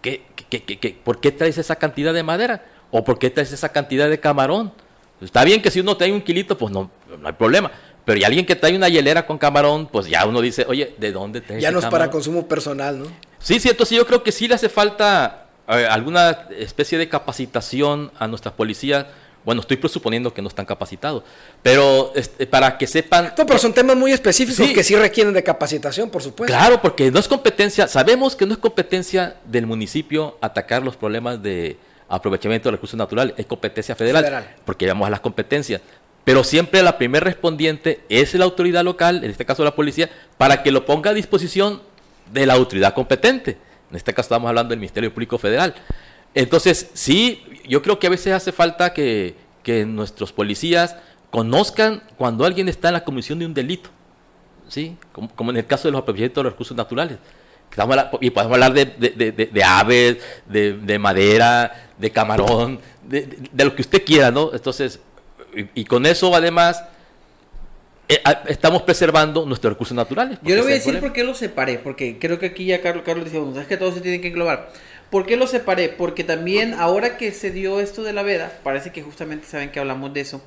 [0.00, 2.64] ¿qué, qué- qué- qué- por qué traes esa cantidad de madera?
[2.90, 4.72] ¿O por qué traes esa cantidad de camarón?
[5.20, 7.70] Está bien que si uno trae un kilito, pues no, no hay problema.
[8.06, 11.12] Pero y alguien que trae una hielera con camarón, pues ya uno dice, oye, ¿de
[11.12, 13.06] dónde traes ya no es para consumo personal, ¿no?
[13.38, 18.10] Sí, sí, entonces yo creo que sí le hace falta eh, alguna especie de capacitación
[18.18, 19.06] a nuestras policías.
[19.44, 21.22] Bueno, estoy presuponiendo que no están capacitados,
[21.62, 24.74] pero este, para que sepan No, pero son temas muy específicos Sí.
[24.74, 26.52] que sí requieren de capacitación, por supuesto.
[26.52, 31.42] Claro, porque no es competencia, sabemos que no es competencia del municipio atacar los problemas
[31.42, 31.78] de
[32.10, 34.54] aprovechamiento de recursos naturales, es competencia federal, Federal.
[34.66, 35.80] porque vamos a las competencias.
[36.24, 40.62] Pero siempre la primer respondiente es la autoridad local, en este caso la policía, para
[40.62, 41.80] que lo ponga a disposición
[42.32, 43.56] de la autoridad competente.
[43.90, 45.74] En este caso estamos hablando del Ministerio Público Federal.
[46.34, 50.96] Entonces, sí, yo creo que a veces hace falta que, que nuestros policías
[51.30, 53.90] conozcan cuando alguien está en la comisión de un delito.
[54.68, 54.96] ¿sí?
[55.34, 57.18] Como, en el caso de los aprovechamientos de los recursos naturales.
[58.20, 63.74] Y podemos hablar de, de- de- de- aves, de, de madera, de camarón, de, lo
[63.74, 64.50] que usted quiera, ¿no?
[64.54, 65.00] Entonces,
[65.74, 66.82] y, con eso además
[68.48, 70.38] estamos preservando nuestros recursos naturales.
[70.42, 73.04] Yo le voy a decir por qué lo separé, porque creo que aquí ya Carlos,
[73.04, 74.70] Carlos decía, bueno, sabes que todo se tiene que englobar.
[75.10, 75.88] ¿Por qué lo separé?
[75.88, 79.80] Porque también ahora que se dio esto de la veda, parece que justamente saben que
[79.80, 80.42] hablamos de eso.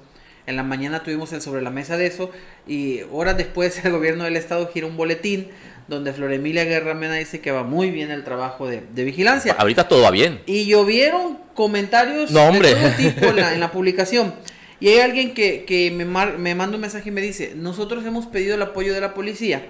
[0.47, 2.31] En la mañana tuvimos el sobre la mesa de eso
[2.67, 5.49] y horas después el gobierno del estado gira un boletín
[5.87, 9.55] donde Flor Emilia Guerra Mena dice que va muy bien el trabajo de, de vigilancia.
[9.57, 10.41] Ahorita todo va bien.
[10.47, 12.73] Y llovieron comentarios No, hombre.
[12.73, 14.33] de todo tipo en la, en la publicación.
[14.81, 18.05] Y hay alguien que, que me, mar- me manda un mensaje y me dice, nosotros
[18.05, 19.67] hemos pedido el apoyo de la policía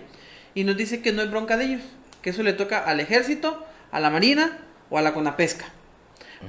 [0.56, 1.82] y nos dice que no hay bronca de ellos,
[2.24, 4.58] que eso le toca al ejército, a la marina
[4.89, 5.65] o a la conapesca.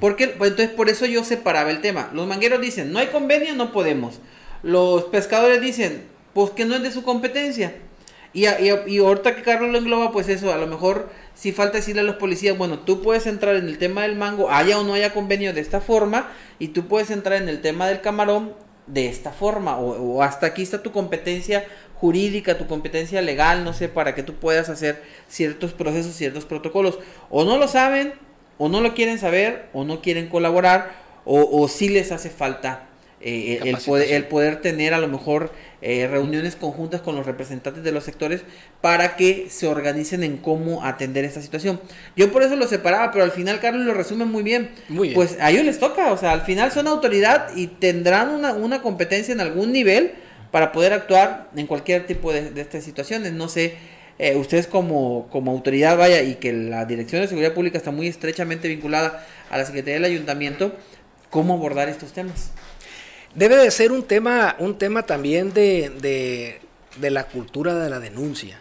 [0.01, 2.11] Porque, pues, entonces por eso yo separaba el tema.
[2.14, 4.20] Los mangueros dicen, no hay convenio, no podemos.
[4.62, 7.75] Los pescadores dicen, pues que no es de su competencia.
[8.35, 11.53] Y, a- y, y ahorita que Carlos lo engloba, pues eso, a lo mejor si
[11.53, 14.79] falta decirle a los policías, bueno, tú puedes entrar en el tema del mango, haya
[14.79, 18.01] o no haya convenio de esta forma, y tú puedes entrar en el tema del
[18.01, 18.55] camarón
[18.87, 21.64] de esta forma, o, o hasta aquí está tu competencia
[21.95, 26.99] jurídica, tu competencia legal, no sé, para que tú puedas hacer ciertos procesos, ciertos protocolos.
[27.31, 28.12] O no lo saben,
[28.59, 30.90] o no lo quieren saber, o no quieren colaborar,
[31.25, 32.88] o, o sí les hace falta
[33.21, 37.83] eh, el, poder, el poder tener a lo mejor eh, reuniones conjuntas con los representantes
[37.83, 38.42] de los sectores
[38.81, 41.81] para que se organicen en cómo atender esta situación.
[42.16, 44.71] Yo por eso lo separaba, pero al final Carlos lo resume muy bien.
[44.88, 45.16] Muy bien.
[45.16, 48.81] Pues a ellos les toca, o sea, al final son autoridad y tendrán una, una
[48.81, 50.12] competencia en algún nivel
[50.51, 53.33] para poder actuar en cualquier tipo de, de estas situaciones.
[53.33, 53.75] No sé,
[54.18, 58.07] eh, ustedes como, como autoridad, vaya, y que la Dirección de Seguridad Pública está muy
[58.07, 60.77] estrechamente vinculada a la Secretaría del Ayuntamiento,
[61.31, 62.53] ¿cómo abordar estos temas?
[63.35, 66.62] Debe de ser un tema, un tema también de, de
[66.96, 68.61] de la cultura de la denuncia.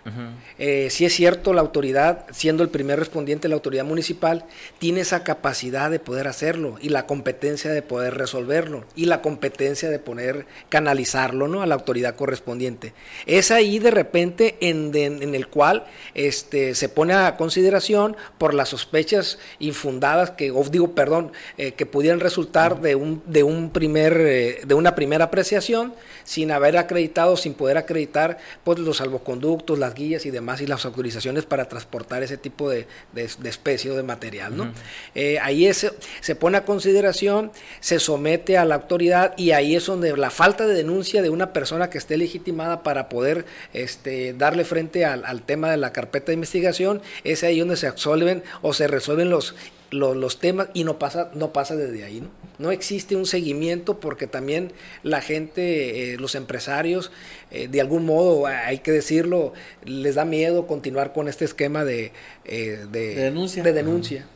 [0.57, 4.45] Eh, si es cierto, la autoridad, siendo el primer respondiente, la autoridad municipal,
[4.79, 9.89] tiene esa capacidad de poder hacerlo y la competencia de poder resolverlo y la competencia
[9.89, 11.61] de poder canalizarlo ¿no?
[11.61, 12.93] a la autoridad correspondiente.
[13.25, 18.69] Es ahí de repente en, en el cual este, se pone a consideración por las
[18.69, 24.61] sospechas infundadas que, digo, perdón, eh, que pudieran resultar de, un, de, un primer, eh,
[24.65, 28.20] de una primera apreciación sin haber acreditado, sin poder acreditar
[28.63, 32.87] pues, los salvoconductos, las guías y demás y las autorizaciones para transportar ese tipo de,
[33.13, 34.55] de, especie o de material.
[34.55, 34.71] ¿no?
[35.15, 35.91] Eh, ahí es,
[36.21, 40.67] se pone a consideración, se somete a la autoridad y ahí es donde la falta
[40.67, 45.41] de denuncia de una persona que esté legitimada para poder este, darle frente al, al
[45.41, 49.55] tema de la carpeta de investigación, es ahí donde se absolven o se resuelven los
[49.91, 52.21] los, temas y no pasa, no pasa desde ahí.
[52.21, 52.29] ¿no?
[52.61, 54.71] no existe un seguimiento porque también
[55.03, 57.11] la gente, eh, los empresarios,
[57.49, 62.11] eh, de algún modo, hay que decirlo, les da miedo continuar con este esquema de,
[62.45, 63.63] eh, de, denuncia.
[63.63, 64.27] De denuncia.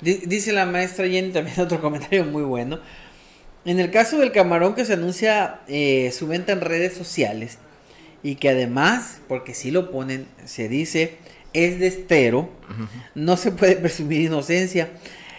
[0.00, 2.80] Dice la maestra Jenny también otro comentario muy bueno.
[3.64, 5.60] En el caso del camarón que se anuncia
[6.12, 7.58] su venta en redes sociales
[8.22, 11.16] y que además, porque si lo ponen, se dice
[11.64, 12.48] es de estero,
[13.14, 14.90] no se puede presumir inocencia.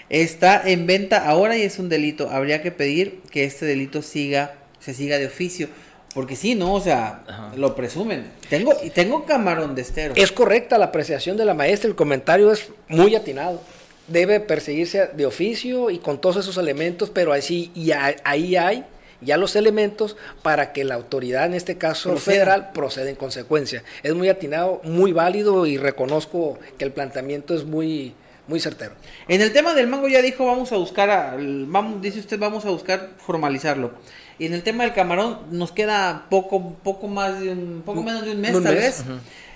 [0.09, 2.29] Está en venta ahora y es un delito.
[2.29, 5.67] Habría que pedir que este delito siga, se siga de oficio.
[6.13, 6.73] Porque sí, ¿no?
[6.73, 8.25] O sea, lo presumen.
[8.49, 10.13] Tengo, tengo camarón de estero.
[10.15, 13.61] Es correcta la apreciación de la maestra, el comentario es muy atinado.
[14.07, 18.85] Debe perseguirse de oficio y con todos esos elementos, pero así, y ahí hay
[19.21, 23.83] ya los elementos para que la autoridad, en este caso federal, proceda en consecuencia.
[24.03, 28.13] Es muy atinado, muy válido y reconozco que el planteamiento es muy,
[28.47, 28.93] muy certero.
[29.27, 32.69] En el tema del mango ya dijo, vamos a buscar, vamos, dice usted, vamos a
[32.69, 33.91] buscar formalizarlo.
[34.39, 38.23] Y en el tema del camarón nos queda poco, poco más de un, poco menos
[38.23, 39.03] de un mes, tal vez.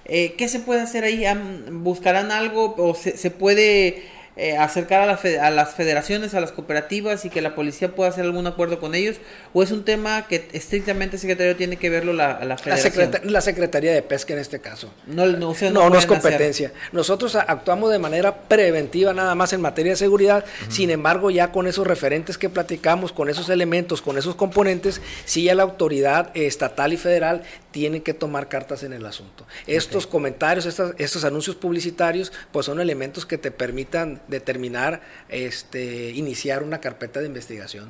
[0.06, 1.24] Eh, ¿Qué se puede hacer ahí?
[1.72, 4.04] ¿Buscarán algo o se, se puede
[4.38, 8.24] eh, acercar a, a, las federaciones, a las cooperativas y que la policía pueda hacer
[8.24, 9.18] algún acuerdo con ellos?
[9.54, 13.12] ¿O es un tema que estrictamente el secretario tiene que verlo la, la federación?
[13.26, 14.94] La, Secretaría de Pesca en este caso.
[15.06, 16.72] No, no, no, es competencia.
[16.94, 21.68] Nosotros actuamos de manera preventiva nada más en materia de seguridad, sin embargo ya con
[21.68, 26.94] esos referentes que platicamos, con esos elementos, con esos componentes, sí ya la autoridad estatal
[26.94, 29.46] y federal tiene que tomar cartas en el asunto.
[29.68, 36.64] Estos comentarios, estos, estos anuncios publicitarios, pues son elementos que te permitan determinar, este, iniciar
[36.64, 37.90] una carpeta de investigación.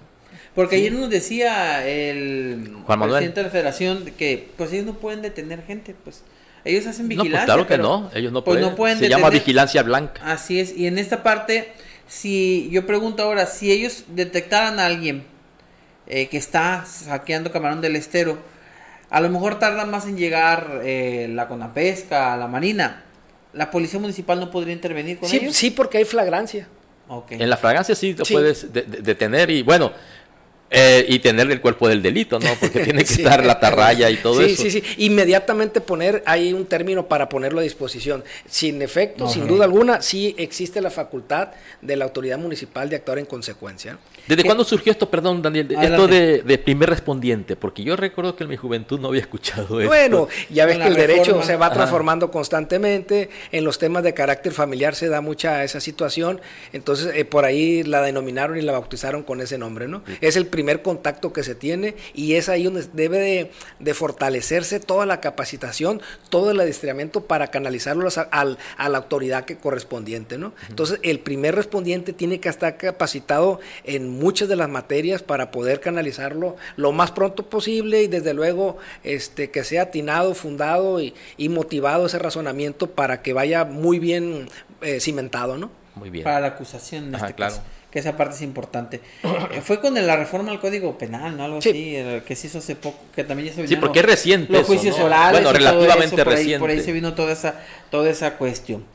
[0.56, 5.64] Porque ayer nos decía el presidente de la federación que pues ellos no pueden detener
[5.64, 6.24] gente, pues
[6.66, 7.40] ellos hacen vigilancia.
[7.40, 9.00] No, pues claro que no, ellos no pues, pueden.
[9.00, 10.22] Se llama vigilancia blanca.
[10.26, 11.72] Así es, y en esta parte,
[12.08, 15.24] si yo pregunto ahora, si ellos detectaran a alguien
[16.08, 18.38] eh, que está saqueando camarón del estero,
[19.10, 23.04] a lo mejor tarda más en llegar eh, la Conapesca, la Marina,
[23.54, 25.56] ¿La policía municipal no podría intervenir con sí, ellos?
[25.56, 26.68] Sí, porque hay flagrancia.
[27.30, 29.92] En la flagrancia sí te puedes detener y bueno,
[30.74, 32.50] eh, y tener el cuerpo del delito, ¿no?
[32.58, 34.64] Porque tiene que estar la tarraya y todo eso.
[34.64, 35.04] Sí, sí, sí.
[35.04, 38.24] Inmediatamente poner ahí un término para ponerlo a disposición.
[38.50, 41.50] Sin efecto, sin duda alguna, sí existe la facultad
[41.82, 43.98] de la autoridad municipal de actuar en consecuencia.
[44.28, 45.68] ¿Desde cuándo surgió esto, perdón, Daniel?
[45.72, 49.90] Esto de, primer respondiente, porque yo recuerdo que en mi juventud no había escuchado esto.
[49.90, 54.54] Bueno, ya ves que el derecho se va transformando constantemente, en los temas de carácter
[54.54, 56.40] familiar se da mucha esa situación,
[56.72, 60.04] entonces eh, por ahí la denominaron y la bautizaron con ese nombre, ¿no?
[60.22, 65.06] Es el primer contacto que se tiene y es ahí donde debe de, fortalecerse toda
[65.06, 70.54] la capacitación, todo el adiestramiento para canalizarlo a, la autoridad que correspondiente, ¿no?
[70.70, 75.80] Entonces el primer respondiente tiene que estar capacitado en muchas de las materias para poder
[75.80, 81.14] canalizarlo lo más pronto posible y desde luego este, que sea atinado, fundado y,
[81.52, 84.48] motivado ese razonamiento para que vaya muy bien
[84.82, 85.70] eh, cimentado, ¿no?
[85.96, 86.24] Muy bien.
[86.24, 87.56] Para la acusación en este claro.
[87.92, 89.02] Que esa parte es importante.
[89.52, 91.44] Eh, fue con la reforma al Código Penal, ¿no?
[91.44, 94.54] Algo así, que se hizo hace poco, que también ya se Sí, porque es reciente.
[94.54, 95.42] Los juicios orales.
[95.42, 96.60] Bueno, relativamente reciente.
[96.60, 97.56] por ahí se vino toda esa,
[97.90, 98.86] toda esa cuestión.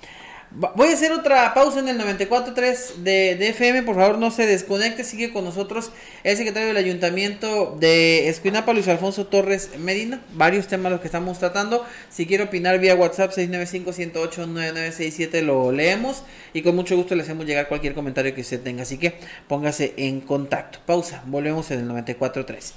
[0.58, 4.46] Voy a hacer otra pausa en el 94.3 de, de, FM, por favor no se
[4.46, 5.92] desconecte, sigue con nosotros
[6.24, 11.38] el secretario del Ayuntamiento de Escuinapa, Luis Alfonso Torres Medina, varios temas los que estamos
[11.38, 16.22] tratando, si quiere opinar vía WhatsApp 695-108-9967 lo leemos
[16.54, 19.92] y con mucho gusto le hacemos llegar cualquier comentario que usted tenga, así que póngase
[19.98, 20.78] en contacto.
[20.86, 22.72] Pausa, volvemos en el 94.3.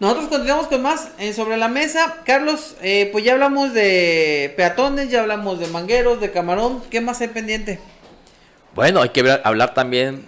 [0.00, 2.22] Nosotros continuamos con más eh, sobre la mesa.
[2.24, 6.82] Carlos, eh, pues ya hablamos de peatones, ya hablamos de mangueros, de camarón.
[6.90, 7.78] ¿Qué más hay pendiente?
[8.74, 10.26] Bueno, hay que hablar también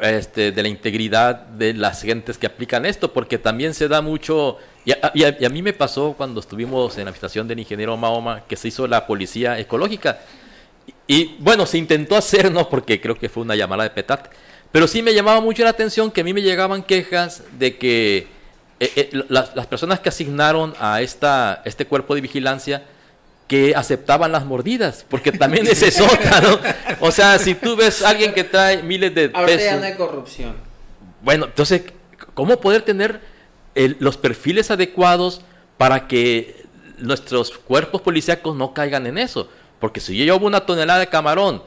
[0.00, 4.56] este, de la integridad de las gentes que aplican esto, porque también se da mucho,
[4.86, 8.68] y a, mí me pasó cuando estuvimos en la habitación del ingeniero Mahoma, que se
[8.68, 10.18] hizo la policía ecológica,
[11.06, 14.30] y, bueno, se intentó hacer, no porque creo que fue una llamada de petate,
[14.72, 18.33] pero sí me llamaba mucho la atención que a mí me llegaban quejas de que
[18.80, 22.82] eh, eh, las, personas que asignaron a esta, este cuerpo de vigilancia,
[23.46, 26.06] que aceptaban las mordidas, porque también es eso,
[26.42, 26.58] ¿no?
[27.00, 29.94] O sea, si tú ves a alguien que trae miles de Ahora ya no hay
[29.94, 30.56] corrupción.
[31.22, 31.82] Bueno, entonces,
[32.32, 33.20] ¿cómo poder tener
[33.74, 35.42] los perfiles adecuados
[35.76, 36.64] para que
[36.98, 39.48] nuestros cuerpos policíacos no caigan en eso?
[39.78, 41.62] Porque si yo llevo una tonelada de camarón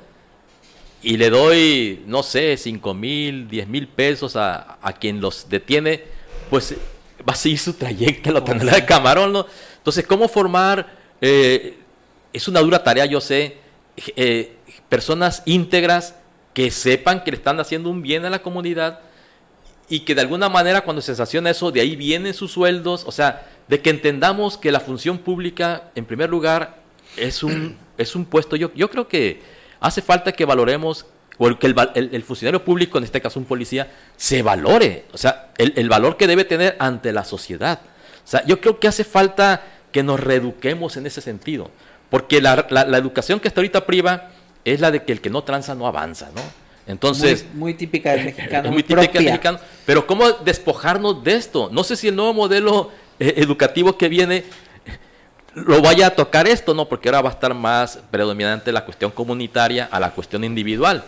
[1.03, 6.03] y le doy, no sé, 5 mil, 10 mil pesos a, a, quien los detiene,
[6.49, 6.75] pues
[7.27, 9.45] va a seguir su trayecto la tonelada de camarón, ¿no?
[9.77, 11.77] Entonces, ¿cómo formar eh,
[12.33, 13.57] es una dura tarea, yo sé,
[14.15, 14.55] eh,
[14.89, 16.15] personas íntegras
[16.53, 19.01] que sepan que le están haciendo un bien a la comunidad
[19.89, 23.11] y que de alguna manera cuando se sanciona eso, de ahí vienen sus sueldos, o
[23.11, 26.77] sea, de que entendamos que la función pública, en primer lugar,
[27.15, 29.41] es un, es un puesto, yo, yo creo que
[29.79, 31.05] hace falta que valoremos,
[31.37, 35.73] o que el, funcionario público, en este caso un policía, se valore, o sea, el,
[35.75, 37.79] el valor que debe tener ante la sociedad.
[38.25, 41.71] O sea, yo creo que hace falta que nos reeduquemos en ese sentido.
[42.09, 44.29] Porque la, la, educación que hasta ahorita priva
[44.63, 46.41] es la de que el que no tranza no avanza, ¿no?
[46.87, 47.45] Entonces...
[47.53, 48.71] Muy, típica del mexicano.
[48.71, 49.59] muy típica del mexicano.
[49.85, 51.69] Pero ¿cómo despojarnos de esto?
[51.71, 54.45] No sé si el nuevo modelo eh, educativo que viene
[55.53, 56.87] lo vaya a tocar esto, ¿no?
[56.87, 61.03] Porque ahora va a estar más predominante la cuestión comunitaria a la cuestión individual.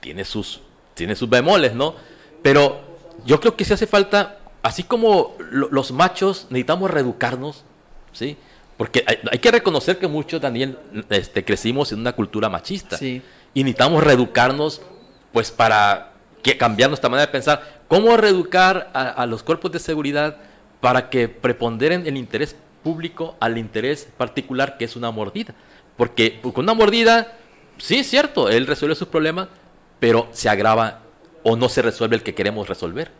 [0.00, 0.60] Tiene sus,
[0.94, 1.94] tiene sus bemoles, ¿no?
[2.42, 2.80] Pero
[3.24, 7.64] yo creo que si hace falta, así como los machos necesitamos reeducarnos,
[8.12, 8.36] ¿sí?
[8.76, 10.78] Porque hay, que reconocer que muchos, Daniel,
[11.08, 12.98] este, crecimos en una cultura machista.
[13.00, 13.22] Y
[13.54, 14.82] necesitamos reeducarnos,
[15.32, 17.82] pues, para que, cambiar nuestra manera de pensar.
[17.88, 20.36] ¿Cómo reeducar a, los cuerpos de seguridad
[20.80, 25.54] para que preponderen el interés público al interés particular que es una mordida?
[25.96, 27.32] Porque con una mordida,
[27.78, 29.48] sí es cierto, él resuelve sus problemas,
[29.98, 31.02] pero se agrava
[31.42, 33.10] o no se resuelve el que queremos resolver.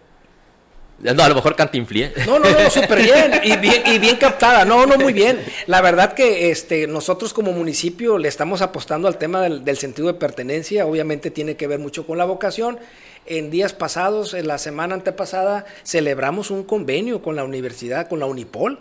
[0.98, 2.12] No, a lo mejor cantinflé.
[2.26, 3.40] No, no, no, súper bien.
[3.44, 4.64] Y bien, y bien captada.
[4.64, 5.38] No, no, muy bien.
[5.66, 10.08] La verdad que este, nosotros como municipio le estamos apostando al tema del, del sentido
[10.08, 10.86] de pertenencia.
[10.86, 12.78] Obviamente tiene que ver mucho con la vocación
[13.26, 18.26] en días pasados, en la semana antepasada, celebramos un convenio con la universidad, con la
[18.26, 18.78] Unipol,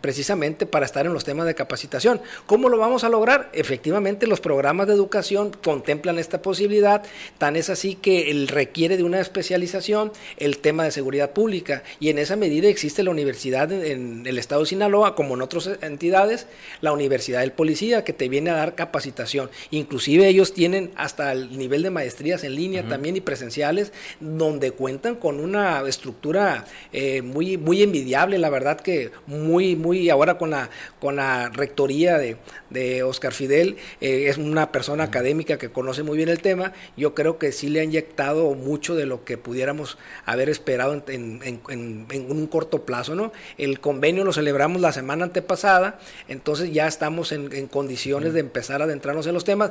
[0.00, 2.20] precisamente para estar en los temas de capacitación.
[2.46, 3.50] ¿Cómo lo vamos a lograr?
[3.52, 7.02] Efectivamente, los programas de educación contemplan esta posibilidad,
[7.38, 12.10] tan es así que el requiere de una especialización el tema de seguridad pública y
[12.10, 16.46] en esa medida existe la universidad en, el estado de Sinaloa, como en otras entidades,
[16.80, 19.50] la Universidad del Policía, que te viene a dar capacitación.
[19.70, 23.87] Inclusive ellos tienen hasta el nivel de maestrías en línea también y presenciales
[24.20, 30.38] donde cuentan con una estructura eh, muy, muy envidiable, la verdad que muy, muy ahora
[30.38, 30.70] con la,
[31.00, 32.36] con la rectoría de,
[32.70, 37.14] de Oscar Fidel, eh, es una persona académica que conoce muy bien el tema, yo
[37.14, 42.30] creo que sí le ha inyectado mucho de lo que pudiéramos haber esperado en, en,
[42.30, 43.32] un corto plazo, ¿no?
[43.56, 45.98] El convenio lo celebramos la semana antepasada,
[46.28, 49.70] entonces ya estamos en, condiciones de empezar a adentrarnos en los temas.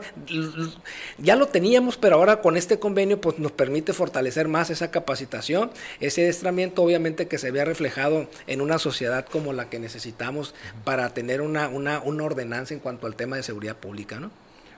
[1.17, 5.71] Ya lo teníamos, pero ahora con este convenio pues nos permite fortalecer más esa capacitación,
[5.99, 11.13] ese adiestramiento obviamente que se vea reflejado en una sociedad como la que necesitamos para
[11.13, 14.31] tener una, una, una ordenanza en cuanto al tema de seguridad pública, ¿no?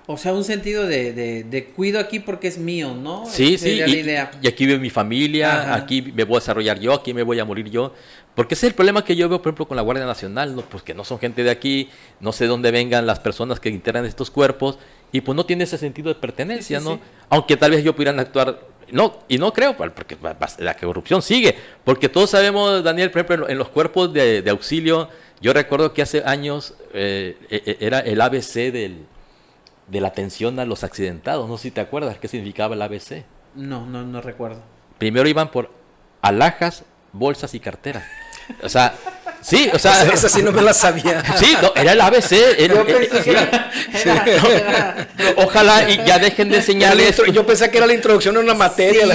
[0.08, 3.28] O sea, un sentido de, de, cuido aquí porque es mío, ¿no?
[3.28, 7.14] Sí, sí, y, y, aquí vive mi familia, aquí me voy a desarrollar yo, aquí
[7.14, 7.94] me voy a morir yo.
[8.34, 10.64] Porque ese es el problema que yo veo, por ejemplo, con la Guardia Nacional, ¿no?
[10.64, 11.90] Pues que no son gente de aquí,
[12.20, 14.80] no sé dónde vengan las personas que integran estos cuerpos,
[15.12, 17.00] y pues no tiene ese sentido de pertenencia, ¿no?
[17.30, 18.60] Aunque tal vez yo pudieran actuar
[18.92, 20.18] no, y no creo, porque
[20.58, 21.56] la corrupción sigue.
[21.84, 25.10] Porque todos sabemos, Daniel, por ejemplo, en los cuerpos de, auxilio,
[25.42, 29.06] yo recuerdo que hace años eh, e, e, era el ABC del,
[29.88, 31.48] de la atención a los accidentados.
[31.48, 33.24] No sé si te acuerdas qué significaba el ABC.
[33.56, 34.62] No, no, no recuerdo.
[34.98, 35.72] Primero iban por
[36.22, 36.84] alhajas,
[37.14, 38.04] bolsas y carteras.
[38.64, 38.96] O sea,
[39.42, 40.04] Sí, o sea.
[40.12, 41.24] Esa sí no me la sabía.
[41.38, 42.34] Sí, era el ABC.
[45.38, 47.22] Ojalá y ya dejen de enseñarles.
[47.32, 49.06] Yo pensé que era la introducción a una materia.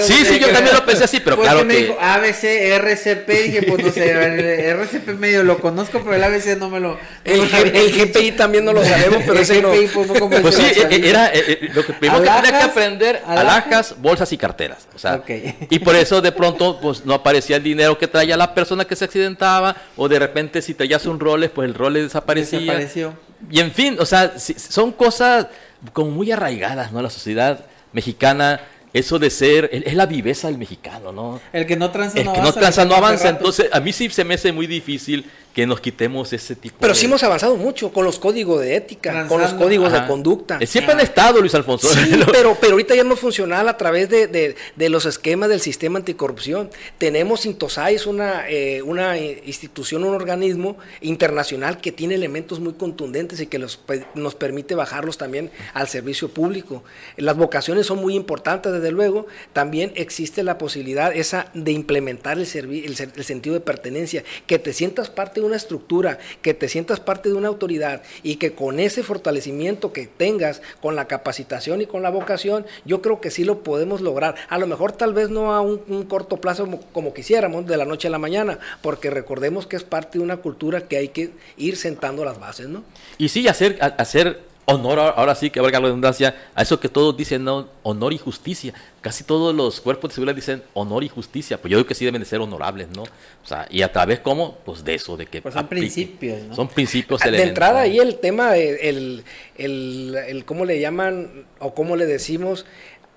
[0.00, 1.64] Sí, sí, yo también lo pensé así, pero claro.
[1.64, 4.40] me dijo ABC, RCP, dije, pues no sé, el
[4.80, 6.98] RCP medio lo conozco, pero el ABC no me lo.
[7.24, 9.70] el, GPI también no lo sabemos, pero ese no.
[9.70, 10.64] Pues, pues sí,
[11.04, 14.86] era eh, eh, lo que primero que tenía que aprender: alhajas, bolsas y carteras.
[14.94, 15.22] O sea,
[15.70, 18.96] y por eso de pronto, pues no aparecía el dinero que traía la persona que
[18.96, 22.60] se accidentaba, o de repente si traías un role, pues el role desaparecía.
[22.60, 23.14] Desapareció.
[23.50, 25.46] Y en fin, o sea, son cosas
[25.92, 27.02] como muy arraigadas, ¿no?
[27.02, 28.60] La sociedad mexicana
[28.92, 31.40] eso de ser, es la viveza del mexicano, ¿no?
[31.52, 32.60] El que no tranza El no que no avanza.
[32.60, 36.32] tranza no avanza, entonces a mí sí se me hace muy difícil que nos quitemos
[36.32, 37.00] ese tipo Pero de...
[37.00, 40.02] sí hemos avanzado mucho con los códigos de ética, con los códigos Ajá.
[40.02, 40.58] de conducta.
[40.60, 41.88] Eh, Siempre han estado, Luis Alfonso.
[41.88, 45.60] Sí, pero, pero ahorita ya no funcional a través de, de- de los esquemas del
[45.60, 46.70] sistema anticorrupción.
[46.98, 52.74] Tenemos Intosai, es una, eh, una eh, institución, un organismo internacional que tiene elementos muy
[52.74, 56.84] contundentes y que los pe- nos permite bajarlos también al servicio público.
[57.16, 59.26] Las vocaciones son muy importantes, desde luego.
[59.52, 64.72] También existe la posibilidad esa de implementar el, el el sentido de pertenencia, que te
[64.72, 68.78] sientas parte de una estructura, que te sientas parte de una autoridad y que con
[68.80, 73.44] ese fortalecimiento que tengas, con la capacitación y con la vocación, yo creo que sí
[73.44, 74.36] lo podemos lograr.
[74.48, 75.78] A lo mejor tal vez no a un,
[76.08, 79.84] corto plazo como, como quisiéramos, de la noche a la mañana, porque recordemos que es
[79.84, 82.84] parte de una cultura que hay que ir sentando las bases, ¿no?
[83.18, 87.16] Y sí, hacer, hacer honor, ahora sí que valga la redundancia, a eso que todos
[87.16, 87.68] dicen, ¿no?
[87.82, 88.72] honor y justicia.
[89.00, 91.60] Casi todos los cuerpos de seguridad dicen honor y justicia.
[91.60, 93.02] Pues yo digo que sí deben de ser honorables, ¿no?
[93.02, 94.58] O sea, y a través, ¿cómo?
[94.64, 95.40] Pues de eso, de que...
[95.42, 96.54] Pues son principios, ¿no?
[96.54, 99.24] Son principios De entrada ahí el tema, de- el,
[99.56, 102.66] el, el cómo le llaman o cómo le decimos,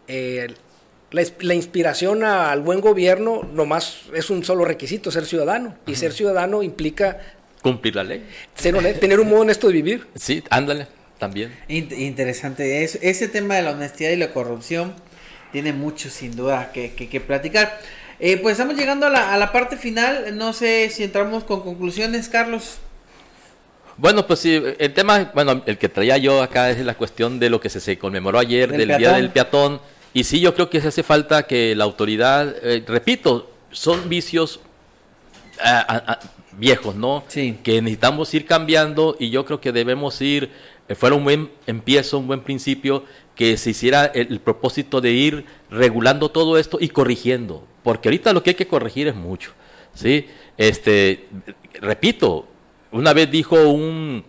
[0.07, 0.53] eh,
[1.11, 5.75] la, ins- la inspiración a- al buen gobierno nomás es un solo requisito, ser ciudadano.
[5.85, 7.19] Y ser ciudadano implica
[7.61, 8.25] Cumplir la ley.
[8.55, 10.07] ser honesto, tener un modo honesto de vivir.
[10.15, 10.87] Sí, ándale,
[11.21, 11.55] también.
[11.69, 12.83] In- interesante.
[12.83, 14.93] Es- ese tema de la honestidad y la corrupción
[15.51, 17.79] tiene mucho, sin duda, que, que- que platicar.
[18.19, 20.35] Eh, pues estamos llegando a la, a la parte final.
[20.37, 22.79] No sé si entramos con conclusiones, Carlos.
[23.97, 27.49] Bueno, pues sí, el tema, bueno, el que traía yo acá es la cuestión de
[27.51, 29.79] lo que se, se conmemoró ayer, Del del, Día del Peatón.
[30.13, 34.59] Y sí, yo creo que se hace falta que la autoridad, eh, repito, son vicios
[35.63, 36.19] ah, ah, ah,
[36.57, 37.23] viejos, ¿no?
[37.27, 37.57] Sí.
[37.63, 40.49] Que necesitamos ir cambiando y yo creo que debemos ir,
[40.95, 46.29] fuera un buen empiezo, un buen principio, que se hiciera el, propósito de ir regulando
[46.29, 47.65] todo esto y corrigiendo.
[47.83, 49.53] Porque ahorita lo que hay que corregir es mucho,
[49.93, 50.27] ¿sí?
[50.57, 51.27] Este,
[51.79, 52.47] repito,
[52.91, 54.25] una vez dijo un,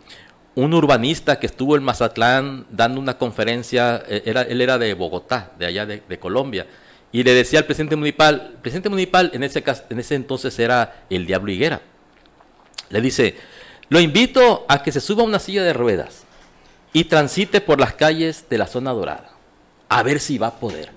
[0.55, 5.53] un urbanista que estuvo en Mazatlán dando una conferencia, eh, era, él era de Bogotá,
[5.59, 6.67] de allá de, de Colombia,
[7.11, 11.27] y le decía al presidente municipal, presidente municipal en ese, en ese entonces era el
[11.27, 11.83] Diablo Higuera,
[12.89, 13.37] le dice,
[13.89, 16.22] lo invito a que se suba a una silla de ruedas
[16.93, 19.31] y transite por las calles de la zona dorada,
[19.89, 20.91] a ver si va a poder.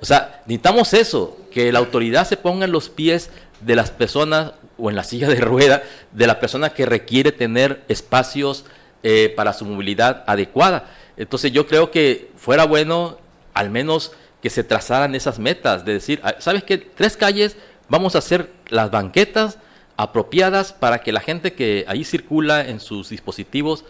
[0.00, 3.30] O sea, necesitamos eso, que la autoridad se ponga en los pies
[3.60, 5.82] de las personas o en la silla de rueda
[6.12, 8.64] de la persona que requiere tener espacios
[9.02, 10.90] eh, para su movilidad adecuada.
[11.16, 13.18] Entonces yo creo que fuera bueno
[13.54, 16.76] al menos que se trazaran esas metas, de decir, ah, ¿sabes qué?
[16.76, 17.56] Tres calles,
[17.88, 19.58] vamos a hacer las banquetas
[19.96, 23.84] apropiadas para que la gente que ahí circula en sus dispositivos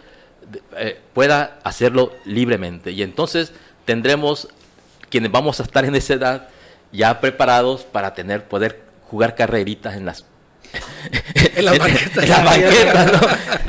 [0.77, 2.91] eh, pueda hacerlo libremente.
[2.91, 3.53] Y entonces
[3.85, 4.49] tendremos
[5.09, 6.47] quienes vamos a estar en esa edad
[6.91, 10.25] ya preparados para tener poder jugar carreritas en las
[11.55, 12.23] En las banquetas.
[12.23, 13.19] en las banquetas, ¿no?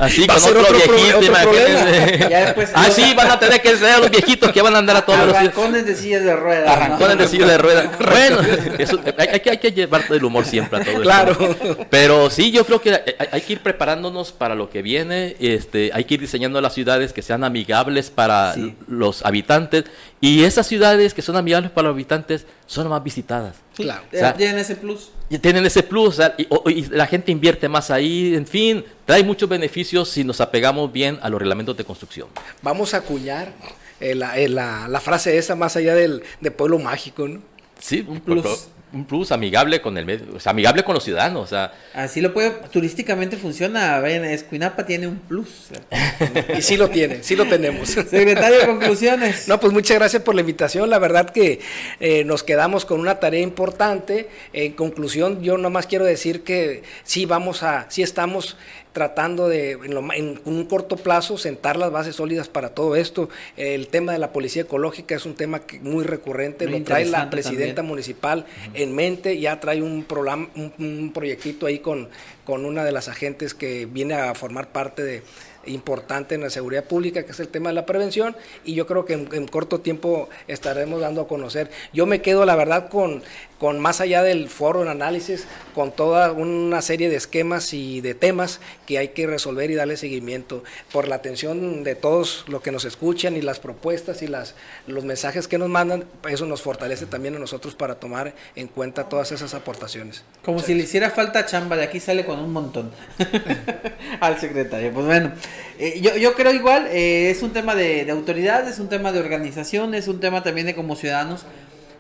[0.05, 2.19] Así Va a con otro, otro viejito, otro imagínense.
[2.31, 4.97] Ya después- ah, sí, van a tener que ser los viejitos que van a andar
[4.97, 6.67] a todos los Arrancones de sillas de ruedas.
[6.67, 6.73] ¿no?
[6.73, 7.87] arrancones de silla de ruedas.
[7.99, 8.39] Bueno,
[8.79, 11.03] eso, hay, hay que, hay que llevar el humor siempre a todo esto.
[11.03, 11.57] Claro.
[11.91, 15.37] Pero sí, yo creo que hay, hay que ir preparándonos para lo que viene.
[15.39, 18.75] Este, hay que ir diseñando las ciudades que sean amigables para Sí.
[18.89, 19.85] los habitantes.
[20.21, 23.57] Y esas ciudades que son amigables para los habitantes son las más visitadas.
[23.75, 24.03] Claro.
[24.13, 25.11] O sea, Tienen ese plus.
[25.29, 28.47] Y tienen ese plus, o sea, y, o- y la gente invierte más ahí, en
[28.47, 32.29] fin, trae muchos beneficios si nos apegamos bien a los reglamentos de construcción.
[32.63, 33.53] Vamos a acuñar
[34.01, 37.41] eh, la, eh, la- la frase esa más allá del de pueblo mágico, ¿no?
[37.79, 38.69] Sí, Un plus.
[38.93, 42.21] Un plus amigable con el medio, o sea, amigable con los ciudadanos, o sea, Así
[42.21, 43.99] lo puede, turísticamente funciona.
[43.99, 45.71] Ven, Escuinapa tiene un plus.
[46.57, 47.89] Y sí lo tiene, sí lo tenemos.
[47.91, 49.49] Secretario, conclusiones.
[49.49, 50.89] No, pues muchas gracias por la invitación.
[50.89, 51.61] La verdad que
[52.01, 54.29] eh, nos quedamos con una tarea importante.
[54.53, 58.57] En conclusión, yo nomás quiero decir que sí vamos a, sí estamos
[58.97, 63.29] tratando de, en, lo en un corto plazo, sentar las bases sólidas para todo esto.
[63.59, 67.05] El tema de la policía ecológica es un tema que muy recurrente, Muy lo trae
[67.05, 67.91] la presidenta también.
[67.91, 72.09] municipal en mente, ya trae un programa, un, un proyectito ahí con,
[72.47, 75.23] con una de las agentes que viene a formar parte de
[75.67, 79.05] importante en la seguridad pública, que es el tema de la prevención, y yo creo
[79.05, 81.71] que en, en corto tiempo estaremos dando a conocer.
[81.93, 83.23] Yo me quedo, la verdad, con,
[83.59, 88.15] con más allá del foro en análisis, con toda una serie de esquemas y de
[88.15, 90.63] temas que hay que resolver y darle seguimiento.
[90.93, 94.55] Por la atención de todos los que nos escuchan y las propuestas y las,
[94.87, 99.09] los mensajes que nos mandan, eso nos fortalece también a nosotros para tomar en cuenta
[99.09, 100.23] todas esas aportaciones.
[100.45, 102.91] Como si le hiciera falta chamba, de aquí sale con un montón.
[104.21, 104.93] Al secretario.
[104.93, 105.33] Pues bueno,
[105.79, 109.13] eh, yo, yo creo igual, eh, es un tema de, de autoridad, es un tema
[109.13, 111.47] de organización, es un tema también de como ciudadanos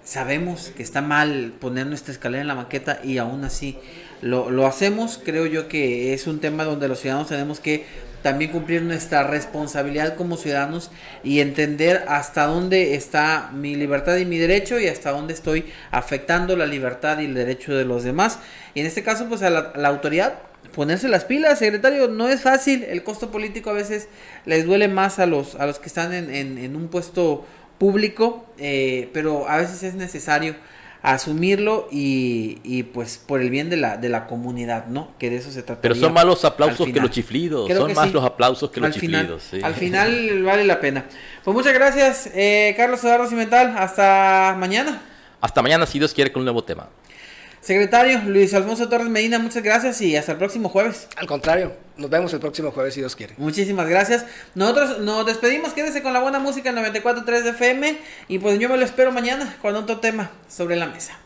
[0.07, 3.77] sabemos que está mal poner nuestra escalera en la maqueta y aún así
[4.23, 5.21] lo, lo hacemos.
[5.23, 7.85] Creo yo que es un tema donde los ciudadanos tenemos que
[8.23, 10.93] también cumplir nuestra responsabilidad como ciudadanos
[11.25, 16.57] y entender hasta dónde está mi libertad y mi derecho y hasta dónde estoy afectando
[16.57, 18.39] la libertad y el derecho de los demás.
[18.75, 20.35] Y en este caso, pues a la, la autoridad
[20.75, 24.09] ponerse las pilas, secretario, no es fácil, el costo político a veces
[24.45, 27.47] les duele más a los, a los que están en, en, en un puesto
[27.79, 30.57] público, eh, pero a veces es necesario
[31.03, 35.13] asumirlo y, y, pues por el bien de la, de la comunidad, ¿no?
[35.19, 35.81] Que de eso se trata.
[35.81, 38.13] Pero son más los aplausos que los chiflidos, Creo son más sí.
[38.13, 39.43] los aplausos que al los final, chiflidos.
[39.49, 39.61] Sí.
[39.63, 41.05] Al final vale la pena.
[41.45, 45.01] Pues muchas gracias, eh, Carlos Eduardo Cimental, hasta mañana.
[45.41, 46.89] Hasta mañana, si Dios quiere, con un nuevo tema.
[47.67, 51.09] Secretario Luis Alfonso Torres Medina, muchas gracias y hasta el próximo jueves.
[51.17, 53.35] Al contrario, nos vemos el próximo jueves si Dios quiere.
[53.39, 54.25] Muchísimas gracias.
[54.55, 57.99] Nosotros nos despedimos, quédese con la buena música 94.3 de FM
[58.29, 61.19] y pues yo me lo espero mañana con otro tema sobre la mesa.